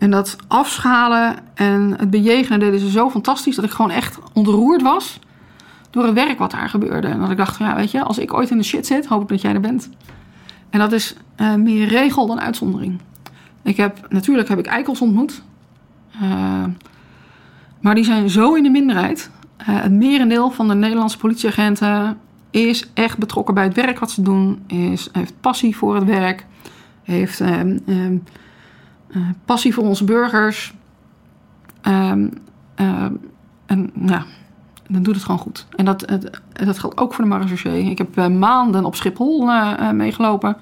[0.00, 4.82] En dat afschalen en het bejegenen deden ze zo fantastisch dat ik gewoon echt ontroerd
[4.82, 5.18] was
[5.90, 7.08] door het werk wat daar gebeurde.
[7.08, 9.22] En dat ik dacht, ja, weet je, als ik ooit in de shit zit, hoop
[9.22, 9.90] ik dat jij er bent.
[10.70, 13.00] En dat is uh, meer regel dan uitzondering.
[13.62, 15.42] Ik heb, natuurlijk heb ik eikels ontmoet.
[16.22, 16.64] Uh,
[17.80, 19.30] maar die zijn zo in de minderheid.
[19.60, 22.18] Uh, het merendeel van de Nederlandse politieagenten
[22.50, 24.62] is echt betrokken bij het werk wat ze doen.
[24.66, 26.46] Is, heeft passie voor het werk.
[27.02, 28.20] Heeft uh, uh,
[29.44, 30.74] passie voor onze burgers.
[31.80, 32.28] Ehm,
[33.66, 34.24] en ja,
[34.90, 35.66] dan doet het gewoon goed.
[35.76, 36.04] En dat,
[36.52, 37.90] dat geldt ook voor de marechaussee.
[37.90, 40.56] Ik heb eh, maanden op Schiphol eh, meegelopen.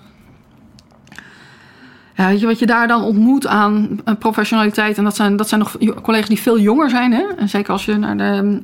[2.15, 4.99] Ja, weet je wat je daar dan ontmoet aan professionaliteit?
[4.99, 7.13] En dat zijn, dat zijn nog collega's die veel jonger zijn.
[7.13, 7.25] Hè?
[7.37, 8.61] En zeker als je naar de,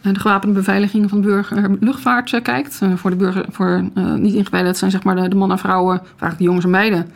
[0.00, 2.80] de gewapende beveiliging van de burger luchtvaart kijkt.
[2.94, 3.84] voor de burger, voor
[4.16, 6.70] niet ingewijden, dat zijn zeg maar de, de mannen en vrouwen, vaak de jongens en
[6.70, 7.10] meiden.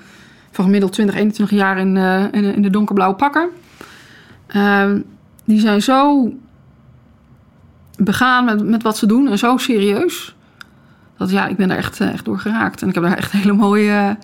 [0.51, 1.97] Van gemiddeld 20, 21 jaar in,
[2.33, 3.49] in, in, de donkerblauwe pakken.
[4.47, 5.01] Ehm,
[5.45, 6.33] die zijn zo
[7.97, 10.37] begaan met, met wat ze doen en zo serieus.
[11.17, 12.83] Dat ja, ik ben daar echt, echt door geraakt.
[12.83, 14.17] En ik heb daar echt hele mooie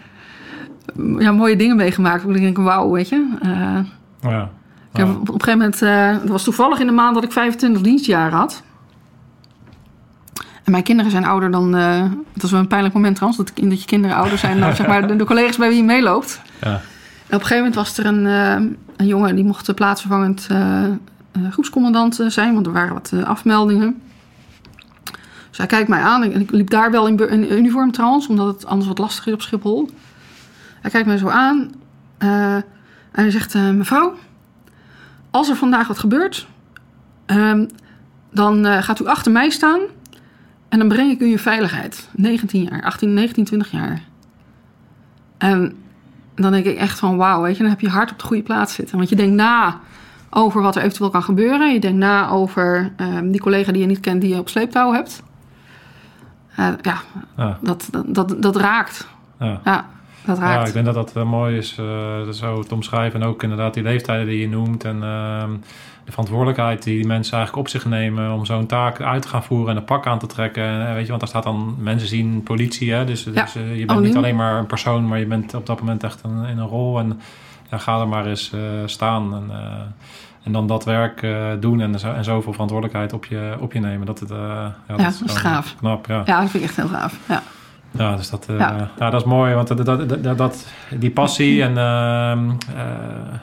[1.19, 2.25] ja, mooie dingen meegemaakt.
[2.25, 3.29] Ik denk, wauw, weet je.
[3.43, 3.79] Uh,
[4.21, 4.51] ja.
[4.93, 7.25] Ik heb op, op, een gegeven moment, uh, het was toevallig in de maand dat
[7.25, 8.63] ik 25 dienstjaren had.
[10.65, 12.03] En mijn kinderen zijn ouder dan, uh,
[12.33, 14.87] het was wel een pijnlijk moment trouwens, dat, dat je kinderen ouder zijn dan zeg
[14.87, 16.41] maar, de, de, collega's bij wie je meeloopt.
[16.61, 16.71] Ja.
[17.27, 18.25] En op een gegeven moment was er een,
[18.97, 20.49] een jongen die mocht plaatsvervangend
[21.51, 24.03] groepscommandant zijn, want er waren wat afmeldingen.
[25.49, 28.47] Dus hij kijkt mij aan en ik liep daar wel in, in uniform trouwens, omdat
[28.47, 29.91] het anders wat lastig is op Schiphol.
[30.81, 31.71] Hij kijkt mij zo aan
[32.19, 32.65] uh, en
[33.11, 34.15] hij zegt: uh, Mevrouw,
[35.31, 36.47] als er vandaag wat gebeurt,
[37.27, 37.63] uh,
[38.31, 39.81] dan uh, gaat u achter mij staan
[40.75, 42.09] en dan breng ik u in veiligheid.
[42.13, 44.03] 19 jaar, 18, 19, 20 jaar.
[45.39, 45.77] En
[46.35, 48.43] dan denk ik echt van: Wauw, weet je, dan heb je hart op de goede
[48.43, 48.97] plaats zitten.
[48.97, 49.81] Want je denkt na
[50.31, 51.73] over wat er eventueel kan gebeuren.
[51.73, 54.93] Je denkt na over ehm, die collega die je niet kent, die je op sleeptouw
[54.93, 55.23] hebt.
[56.57, 57.01] ja,
[57.37, 57.59] ja.
[57.61, 59.09] Dat, dat, dat, dat raakt.
[59.39, 59.87] Ja.
[60.27, 60.53] Ja.
[60.53, 63.21] Ja, ik denk dat dat uh, mooi is uh, zo te omschrijven.
[63.21, 64.85] En ook inderdaad die leeftijden die je noemt.
[64.85, 65.45] En uh,
[66.05, 69.43] de verantwoordelijkheid die die mensen eigenlijk op zich nemen om zo'n taak uit te gaan
[69.43, 70.95] voeren en een pak aan te trekken.
[70.95, 72.93] weet je, want daar staat dan mensen zien politie.
[72.93, 73.05] Hè?
[73.05, 76.05] Dus, dus je bent niet alleen maar een persoon, maar je bent op dat moment
[76.05, 76.99] echt een, in een rol.
[76.99, 77.21] En
[77.71, 78.53] ja, ga er maar eens
[78.87, 79.35] staan.
[79.35, 79.51] En,
[80.43, 81.27] en dan dat werk
[81.61, 84.07] doen en, zo, en zoveel verantwoordelijkheid op je, op je nemen.
[84.07, 85.75] Dat, het, ja, dat, ja, is, dat is gaaf.
[85.77, 86.23] Knap, ja.
[86.25, 87.19] ja, dat vind ik echt heel gaaf.
[87.29, 87.43] Ja.
[87.99, 88.91] Ja, dus dat, uh, ja.
[89.11, 90.67] dat is mooi, want dat, dat, dat, dat
[90.99, 92.39] die passie en uh,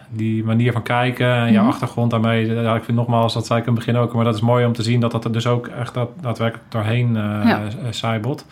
[0.10, 1.72] die manier van kijken en mm jouw mhm.
[1.72, 4.36] achtergrond daarmee, ja, ik vind nogmaals, dat zei ik in het begin ook, maar dat
[4.36, 7.42] is mooi om te zien dat dat er dus ook echt dat, daadwerkelijk doorheen uh,
[7.46, 7.62] ja.
[7.90, 8.46] zijbelt.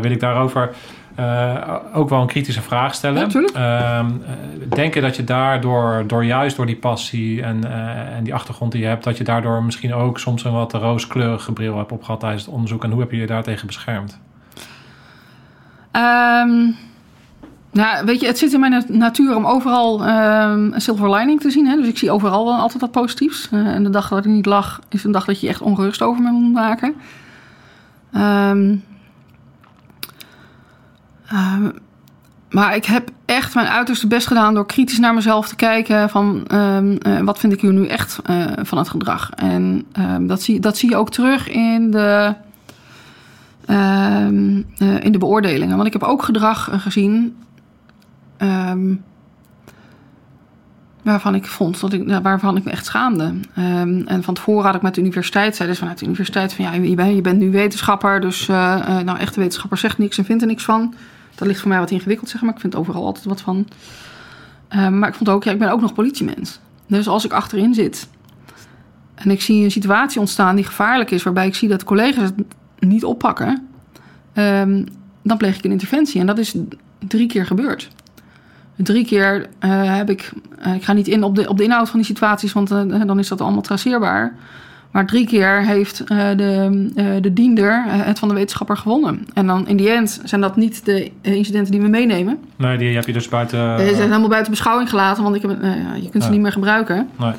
[0.00, 0.70] wil ik daarover
[1.94, 3.30] ook wel een kritische vraag stellen.
[3.54, 4.10] Ehm,
[4.68, 7.72] denken dat je daardoor, door juist door die passie en,
[8.16, 11.52] en die achtergrond die je hebt, dat je daardoor misschien ook soms een wat rooskleurige
[11.52, 14.20] bril hebt opgehad tijdens het onderzoek en hoe heb je je daartegen beschermd?
[15.96, 16.76] Um,
[17.72, 21.50] nou, weet je, het zit in mijn natuur om overal um, een silver lining te
[21.50, 21.66] zien.
[21.66, 21.76] Hè?
[21.76, 23.48] Dus ik zie overal wel altijd wat positiefs.
[23.52, 26.02] Uh, en de dag dat ik niet lag, is een dag dat je echt ongerust
[26.02, 26.94] over me moet maken.
[28.16, 28.84] Um,
[32.50, 36.46] maar ik heb echt mijn uiterste best gedaan door kritisch naar mezelf te kijken van
[36.52, 39.30] uh, wat vind ik hier nu echt uh, van het gedrag.
[39.30, 39.86] En
[40.20, 42.34] dat, zie, dat zie je ook terug in de
[43.66, 45.74] Ehm, eh, in de beoordelingen.
[45.74, 47.36] Want ik heb ook gedrag gezien
[48.36, 48.94] ehm,
[51.02, 53.34] waarvan ik vond dat ik, waarvan ik me echt schaamde.
[53.54, 56.64] Ehm, en van tevoren had ik met de universiteit, zeiden ze vanuit de universiteit van
[56.64, 58.56] ja, je bent, je bent nu wetenschapper, dus uh,
[59.00, 60.94] nou echte wetenschapper zegt niks en vindt er niks van.
[61.34, 62.54] Dat ligt voor mij wat ingewikkeld, zeg maar.
[62.54, 63.68] Ik vind overal altijd wat van.
[64.70, 66.60] Uh, maar ik vond ook, ja, ik ben ook nog politiemens.
[66.86, 68.08] Dus als ik achterin zit
[69.14, 72.30] en ik zie een situatie ontstaan die gevaarlijk is, waarbij ik zie dat collega's
[72.86, 73.68] niet oppakken,
[74.34, 74.84] um,
[75.22, 76.20] dan pleeg ik een interventie.
[76.20, 76.54] En dat is
[76.98, 77.88] drie keer gebeurd.
[78.76, 80.32] Drie keer uh, heb ik.
[80.66, 83.06] Uh, ik ga niet in op de, op de inhoud van die situaties, want uh,
[83.06, 84.34] dan is dat allemaal traceerbaar.
[84.90, 89.26] Maar drie keer heeft de, de diender het van de wetenschapper gewonnen.
[89.34, 92.38] En dan in die end zijn dat niet de incidenten die we meenemen.
[92.56, 93.78] Nee, die heb je dus buiten.
[93.78, 95.50] Ze zijn helemaal buiten beschouwing gelaten, want ik heb,
[96.00, 97.08] je kunt ze niet meer gebruiken.
[97.18, 97.32] Nee.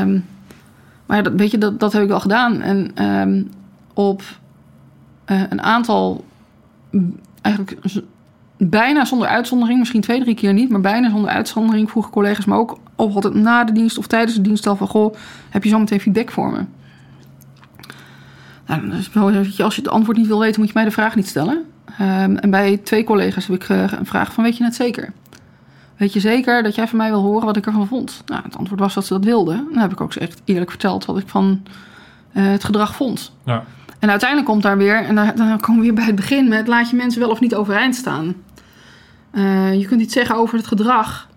[0.00, 0.24] Um,
[1.06, 2.60] maar ja, dat, weet je, dat, dat heb ik wel gedaan.
[2.60, 3.50] En um,
[3.94, 4.22] op
[5.30, 6.24] een aantal
[7.42, 7.78] eigenlijk
[8.56, 12.54] bijna zonder uitzondering, misschien twee, drie keer niet, maar bijna zonder uitzondering vroegen collega's me
[12.54, 15.14] ook of altijd na de dienst of tijdens de dienst al van goh,
[15.50, 16.64] heb je zo meteen feedback voor me?
[19.14, 21.64] Nou, als je het antwoord niet wil weten, moet je mij de vraag niet stellen.
[22.00, 25.12] Um, en bij twee collega's heb ik uh, een vraag van weet je het zeker?
[25.96, 28.22] Weet je zeker dat jij van mij wil horen wat ik ervan vond?
[28.26, 29.66] Nou, het antwoord was dat ze dat wilden.
[29.72, 31.62] Dan heb ik ook echt eerlijk verteld wat ik van
[32.32, 33.32] uh, het gedrag vond.
[33.44, 33.64] Ja.
[34.00, 36.66] En uiteindelijk komt daar weer, en dan, dan komen we weer bij het begin met
[36.66, 38.34] laat je mensen wel of niet overeind staan.
[39.32, 41.28] Uh, je kunt iets zeggen over het gedrag,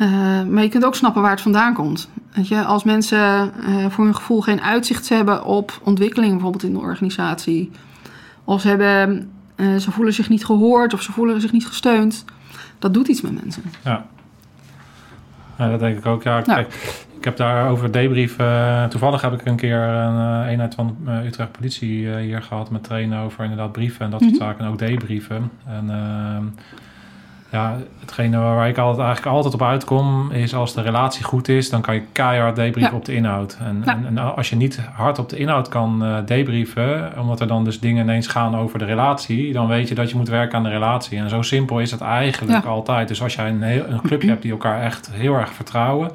[0.00, 2.08] uh, maar je kunt ook snappen waar het vandaan komt.
[2.32, 6.72] Weet je, als mensen uh, voor hun gevoel geen uitzicht hebben op ontwikkeling, bijvoorbeeld in
[6.72, 7.70] de organisatie,
[8.44, 12.24] of ze, hebben, ze voelen zich niet gehoord of ze voelen zich niet gesteund,
[12.78, 13.62] dat doet iets met mensen.
[13.84, 14.06] Ja.
[15.58, 16.22] Ja, dat denk ik ook.
[16.22, 16.74] Ja, kijk,
[17.18, 18.38] ik heb daar over debrief.
[18.38, 22.70] Uh, toevallig heb ik een keer een uh, eenheid van uh, Utrecht Politie hier gehad
[22.70, 24.48] met trainen over inderdaad brieven en dat soort mm -hmm.
[24.48, 24.64] zaken.
[24.64, 25.50] En ook debrieven.
[25.66, 26.44] En ehm,
[27.50, 31.70] ja, hetgene waar ik altijd, eigenlijk altijd op uitkom is als de relatie goed is,
[31.70, 32.98] dan kan je keihard debriefen ja.
[32.98, 33.56] op de inhoud.
[33.60, 33.92] En, ja.
[33.92, 37.80] en, en, als je niet hard op de inhoud kan debrieven, omdat er dan dus
[37.80, 40.68] dingen ineens gaan over de relatie, dan weet je dat je moet werken aan de
[40.68, 41.18] relatie.
[41.18, 42.70] En zo simpel is het eigenlijk ja.
[42.70, 43.08] altijd.
[43.08, 46.10] Dus als jij een, heel, een clubje hebt die elkaar echt heel erg vertrouwen,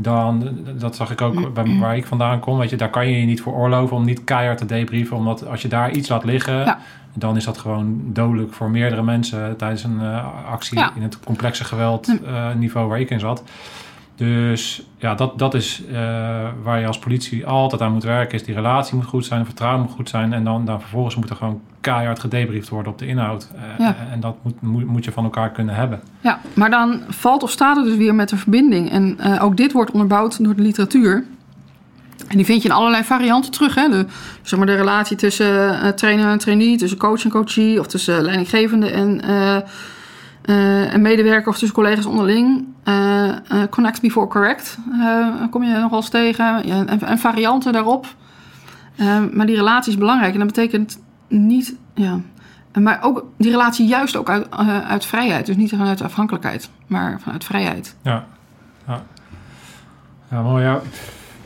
[0.00, 3.20] dan, dat zag ik ook bij, waar ik vandaan kom, weet je, daar kan je
[3.20, 6.24] je niet voor oorloven om niet keihard te debrieven, omdat als je daar iets laat
[6.24, 6.78] liggen, ja.
[7.14, 10.92] dan is dat gewoon dodelijk voor meerdere mensen tijdens een uh, actie ja.
[10.94, 13.42] in het complexe geweld uh, niveau waar ik in zat.
[14.18, 15.96] Dus ja, dat, dat is uh,
[16.62, 18.34] waar je als politie altijd aan moet werken.
[18.34, 20.32] Is die relatie moet goed zijn, vertrouwen moet goed zijn.
[20.32, 23.48] En dan, dan vervolgens moet er gewoon keihard gedebriefd worden op de inhoud.
[23.54, 23.96] Uh, ja.
[24.10, 26.00] En dat moet, moet, moet, je van elkaar kunnen hebben.
[26.20, 28.90] Ja, maar dan valt of staat het dus weer met de verbinding.
[28.90, 31.24] En uh, ook dit wordt onderbouwd door de literatuur.
[32.28, 33.74] En die vind je in allerlei varianten terug.
[33.74, 33.88] Hè?
[33.88, 34.06] De,
[34.42, 37.80] zeg maar de relatie tussen trainer en trainee, tussen coach en coachie...
[37.80, 39.20] of tussen leidinggevende en...
[40.48, 42.66] Uh, en medewerker of tussen collega's onderling.
[42.84, 44.78] Uh, uh, connect before correct
[45.50, 46.64] kom je nog wel eens tegen.
[47.00, 48.06] En, varianten daarop.
[49.32, 50.32] maar die relatie is belangrijk.
[50.32, 51.76] En dat betekent niet...
[51.94, 52.20] Ja,
[52.72, 54.50] maar ook die relatie juist ook uit,
[54.86, 55.46] uit vrijheid.
[55.46, 57.96] Dus niet vanuit afhankelijkheid, maar vanuit vrijheid.
[58.02, 58.24] Ja,
[58.86, 59.02] ja.
[60.30, 60.64] ja mooi.
[60.64, 60.80] Ja.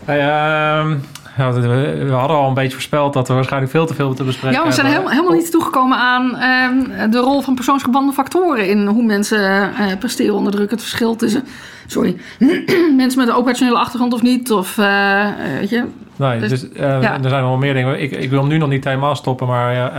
[0.05, 0.99] Hey, ehm,
[1.37, 4.59] ja, we hadden al een beetje voorspeld dat we waarschijnlijk veel te veel te bespreken
[4.59, 8.87] Ja, we zijn helemaal, helemaal niet toegekomen aan uh, de rol van persoonsgebonden factoren in
[8.87, 10.71] hoe mensen uh, presteren onder druk.
[10.71, 11.45] Het verschil tussen,
[11.87, 12.17] sorry,
[12.97, 14.53] mensen met een operationele achtergrond of niet.
[14.53, 15.27] Of, uh,
[15.59, 15.85] weet je.
[16.17, 17.01] Nee, dus, dus ja.
[17.23, 18.03] er zijn wel meer dingen.
[18.03, 19.93] Ik, ik wil hem nu nog niet helemaal stoppen, maar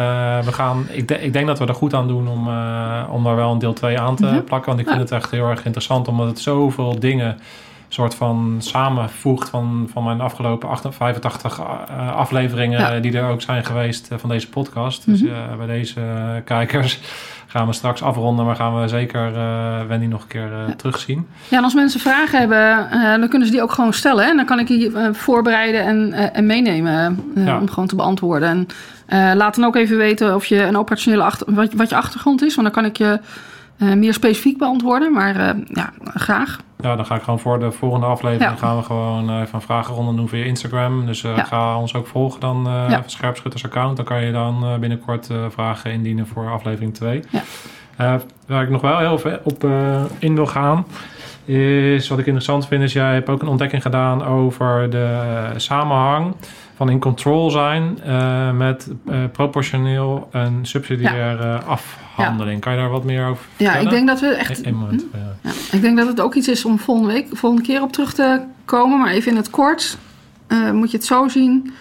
[0.45, 2.47] we gaan, ik, de, ik denk dat we er goed aan doen om,
[3.09, 4.43] om daar wel een deel 2 aan te -hmm.
[4.43, 4.67] plakken.
[4.67, 5.15] Want ik vind ja.
[5.15, 7.37] het echt heel erg interessant, omdat het zoveel dingen
[7.93, 12.99] soort van samenvoegt van, van mijn afgelopen 85 uh, afleveringen ja.
[12.99, 15.05] die er ook zijn geweest uh, van deze podcast.
[15.05, 15.57] Dus mm -hmm.
[15.57, 16.01] bij deze
[16.45, 16.99] kijkers
[17.53, 19.31] gaan we straks afronden, maar gaan we zeker
[19.87, 20.73] Wendy nog een keer ja.
[20.77, 21.27] terugzien.
[21.47, 22.87] Ja, en als mensen vragen hebben,
[23.19, 24.25] dan kunnen ze die ook gewoon stellen.
[24.25, 27.59] En dan kan ik die voorbereiden en, en meenemen ja.
[27.59, 28.67] om gewoon te beantwoorden.
[29.05, 32.43] En laat dan ook even weten of je een operationele achter, wat, wat je achtergrond
[32.43, 33.19] is, want dan kan ik je
[33.77, 35.13] meer specifiek beantwoorden.
[35.13, 36.59] Maar ja, graag.
[36.79, 38.57] Ja, dan ga ik gewoon voor de volgende aflevering ja.
[38.57, 41.05] gaan we gewoon uh, even een vragenronde doen via Instagram.
[41.05, 41.43] Dus ja.
[41.43, 43.03] ga ons ook volgen dan, ja.
[43.05, 43.95] Scherpschutters account.
[43.97, 47.23] Dan kan je dan binnenkort vragen indienen voor aflevering 2.
[47.97, 48.21] Ja.
[48.47, 49.63] waar ik nog wel heel veel op
[50.19, 50.85] in wil gaan,
[51.45, 56.35] is wat ik interessant vind, is jij hebt ook een ontdekking gedaan over de samenhang
[56.83, 61.55] van in control zijn uh, met uh, proportioneel en subsidiaire ja.
[61.55, 62.61] afhandeling.
[62.61, 63.73] Kan je daar wat meer over vertellen?
[63.73, 64.65] Ja, ik denk dat we echt...
[64.65, 65.17] Eén moment, hm?
[65.17, 65.51] ja.
[65.71, 68.41] Ik denk dat het ook iets is om volgende week, volgende keer op terug te
[68.65, 68.99] komen.
[68.99, 69.97] Maar even in het kort
[70.47, 71.73] uh, moet je het zo zien.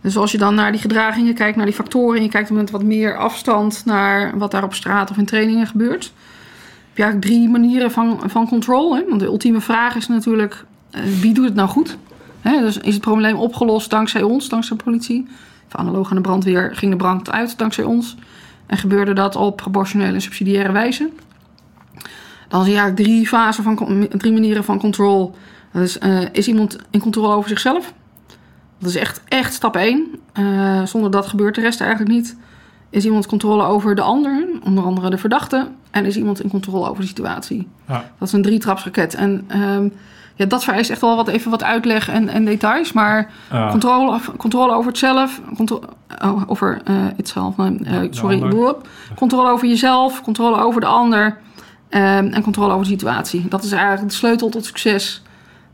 [0.00, 2.22] Dus als je dan naar die gedragingen kijkt, naar die factoren...
[2.22, 6.04] je kijkt met wat meer afstand naar wat daar op straat of in trainingen gebeurt...
[6.04, 8.96] heb je eigenlijk drie manieren van, van control.
[8.96, 9.02] Hè?
[9.08, 10.64] Want de ultieme vraag is natuurlijk,
[11.20, 11.96] wie doet het nou goed...
[12.42, 15.26] He, dus is het probleem opgelost dankzij ons, dankzij de politie?
[15.66, 18.16] Of analoog aan de brandweer ging de brand uit dankzij ons.
[18.66, 21.10] En gebeurde dat op proportionele en subsidiaire wijze.
[22.48, 25.34] Dan zie je eigenlijk drie fasen van drie manieren van control.
[25.72, 27.92] Dat is, eh, is iemand in controle over zichzelf?
[28.78, 30.06] Dat is echt, echt stap één.
[30.32, 32.36] Eh, zonder dat gebeurt de rest eigenlijk niet.
[32.90, 35.68] Is iemand controle over de ander, onder andere de verdachte?
[35.90, 37.68] En is iemand in controle over de situatie?
[37.88, 38.10] Ja.
[38.18, 39.14] Dat is een drietrapsraket.
[39.14, 39.88] En ehm,
[40.42, 42.92] ja, dat vereist echt wel wat, even wat uitleg en, en details.
[42.92, 43.30] Maar
[43.70, 45.80] controle, controle over het zelf, contro-
[46.24, 48.52] oh, over eh het zelf, nee, eh, sorry,
[49.14, 51.38] controle over jezelf, controle over de ander
[51.88, 53.48] ehm, en controle over de situatie.
[53.48, 55.22] Dat is eigenlijk de sleutel tot succes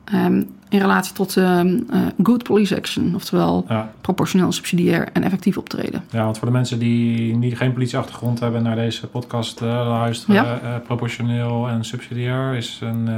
[0.04, 3.90] ehm, in relatie tot ehm, eh, good police action, oftewel Ja.
[4.00, 6.04] proportioneel, subsidiair en effectief optreden.
[6.10, 10.78] ja, want voor de mensen die niet, geen politieachtergrond hebben naar deze podcast luisteren, Ja.
[10.86, 13.08] proportioneel en subsidiair is een,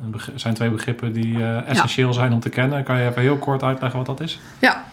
[0.00, 2.82] beg- zijn twee begrippen die eh, essentieel zijn om te kennen.
[2.84, 4.38] Kan je even heel kort uitleggen wat dat is?
[4.58, 4.84] Ja,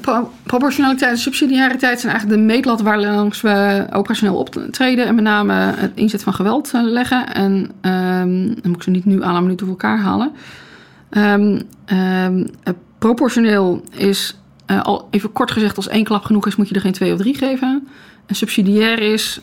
[0.00, 5.24] pro- proportionaliteit en subsidiariteit zijn eigenlijk de meetlat waar langs we operationeel optreden en met
[5.24, 7.34] name het inzet van geweld eh, leggen.
[7.34, 10.32] En ehm, dan moet ik ze niet nu aan een minuut door elkaar halen.
[11.10, 12.26] Ehm, eh,
[12.98, 14.36] proportioneel is,
[14.82, 17.18] al even kort gezegd, als één klap genoeg is, moet je er geen twee of
[17.18, 17.88] drie geven.
[18.26, 19.40] En subsidiair is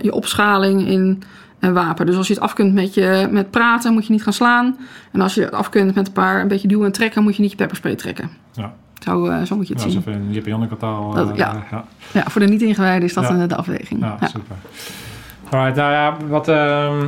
[0.00, 1.22] je opschaling in
[1.62, 2.06] een wapen.
[2.06, 4.76] Dus als je het af kunt met, je, met praten, moet je niet gaan slaan.
[5.12, 7.36] En als je het af kunt met een paar een beetje duwen en trekken, moet
[7.36, 8.30] je niet je pepperspray trekken.
[8.52, 8.72] Ja.
[8.98, 10.14] Zo, eh, zo moet je het Ja, dat is zien.
[10.14, 11.16] even een Jip Janneke taal.
[11.16, 11.62] Eh, ja.
[11.70, 11.84] ja.
[12.12, 14.00] Ja, voor de niet-ingewijden is dat eh, de afweging.
[14.00, 14.56] Ja, super.
[15.50, 16.48] Alright, nou ja, wat...
[16.48, 17.06] ehm,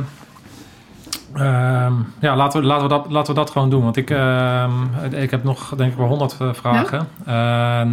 [1.33, 3.83] ehm, ja, laten we, laten, we dat, laten we dat gewoon doen.
[3.83, 4.71] Want ik, ehm,
[5.11, 7.07] ik heb nog, denk ik, wel honderd eh, vragen.
[7.25, 7.91] En,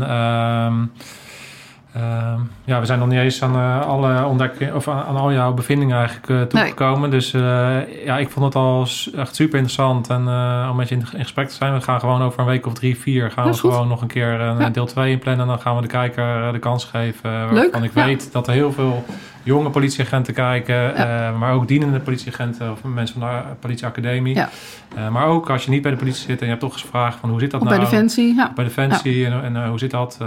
[1.95, 4.75] ehm, ja, we zijn nog niet eens aan eh, alle ontdekkingen...
[4.75, 7.11] of aan, aan al jouw bevindingen eigenlijk eh, toegekomen.
[7.11, 8.87] Dus eh, ja, ik vond het al
[9.17, 10.09] echt super interessant.
[10.09, 10.29] En
[10.71, 11.75] om met je in, in gesprek te zijn.
[11.75, 13.31] We gaan gewoon over een week of drie, vier...
[13.31, 13.71] gaan we goed.
[13.71, 14.69] gewoon nog een keer een Ja.
[14.71, 15.43] deel 2 inplannen.
[15.43, 17.31] En dan gaan we de kijker de kans geven.
[17.31, 18.05] Leuk, Waarvan ik ja.
[18.05, 19.05] weet dat er heel veel
[19.43, 24.35] jonge politieagenten kijken, eh, maar ook dienende politieagenten of mensen van de politieacademie.
[24.35, 24.49] Ja.
[24.97, 26.81] Eh, maar ook als je niet bij de politie zit en je hebt toch eens
[26.83, 27.81] gevraagd van hoe zit dat Of nou?
[27.81, 28.53] bij Defensie, ja.
[28.55, 30.19] Bij Defensie en, en eh, hoe zit dat?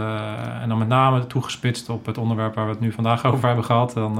[0.61, 3.65] En dan met name toegespitst op het onderwerp waar we het nu vandaag over hebben
[3.65, 3.91] gehad.
[3.93, 4.15] Dan,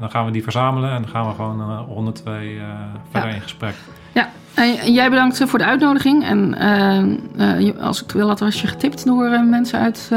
[0.00, 2.64] dan gaan we die verzamelen en dan gaan we gewoon twee eh,
[3.10, 3.34] verder Ja.
[3.36, 3.74] in gesprek.
[4.12, 6.24] Ja, en jij bedankt voor de uitnodiging.
[6.24, 6.58] En
[7.80, 10.08] als ik wil, had was je getipt door mensen uit,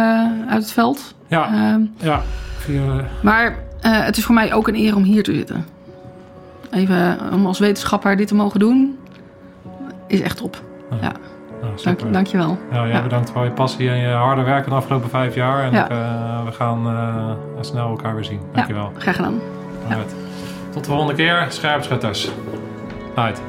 [0.49, 1.16] uit het veld.
[1.28, 2.22] Ja, Ehm, ja.
[2.58, 2.82] Via,
[3.24, 5.66] maar eh, het is voor mij ook een eer om hier te zitten.
[6.72, 8.98] Even om als wetenschapper dit te mogen doen,
[10.08, 10.62] is echt top.
[10.90, 11.12] nou, Ja.
[11.62, 11.98] nou, super.
[12.02, 12.58] Dank, dank je wel.
[12.72, 13.02] Ja, jij Ja.
[13.02, 15.64] bedankt voor je passie en je harde werk de afgelopen vijf jaar.
[15.64, 15.84] En Ja.
[15.86, 17.32] ik, eh, we gaan eh,
[17.64, 18.40] snel elkaar weer zien.
[18.54, 18.92] Dankjewel.
[18.98, 19.40] Graag gedaan.
[20.70, 22.32] Tot de volgende keer, scherpschutters.
[23.16, 23.42] Uit.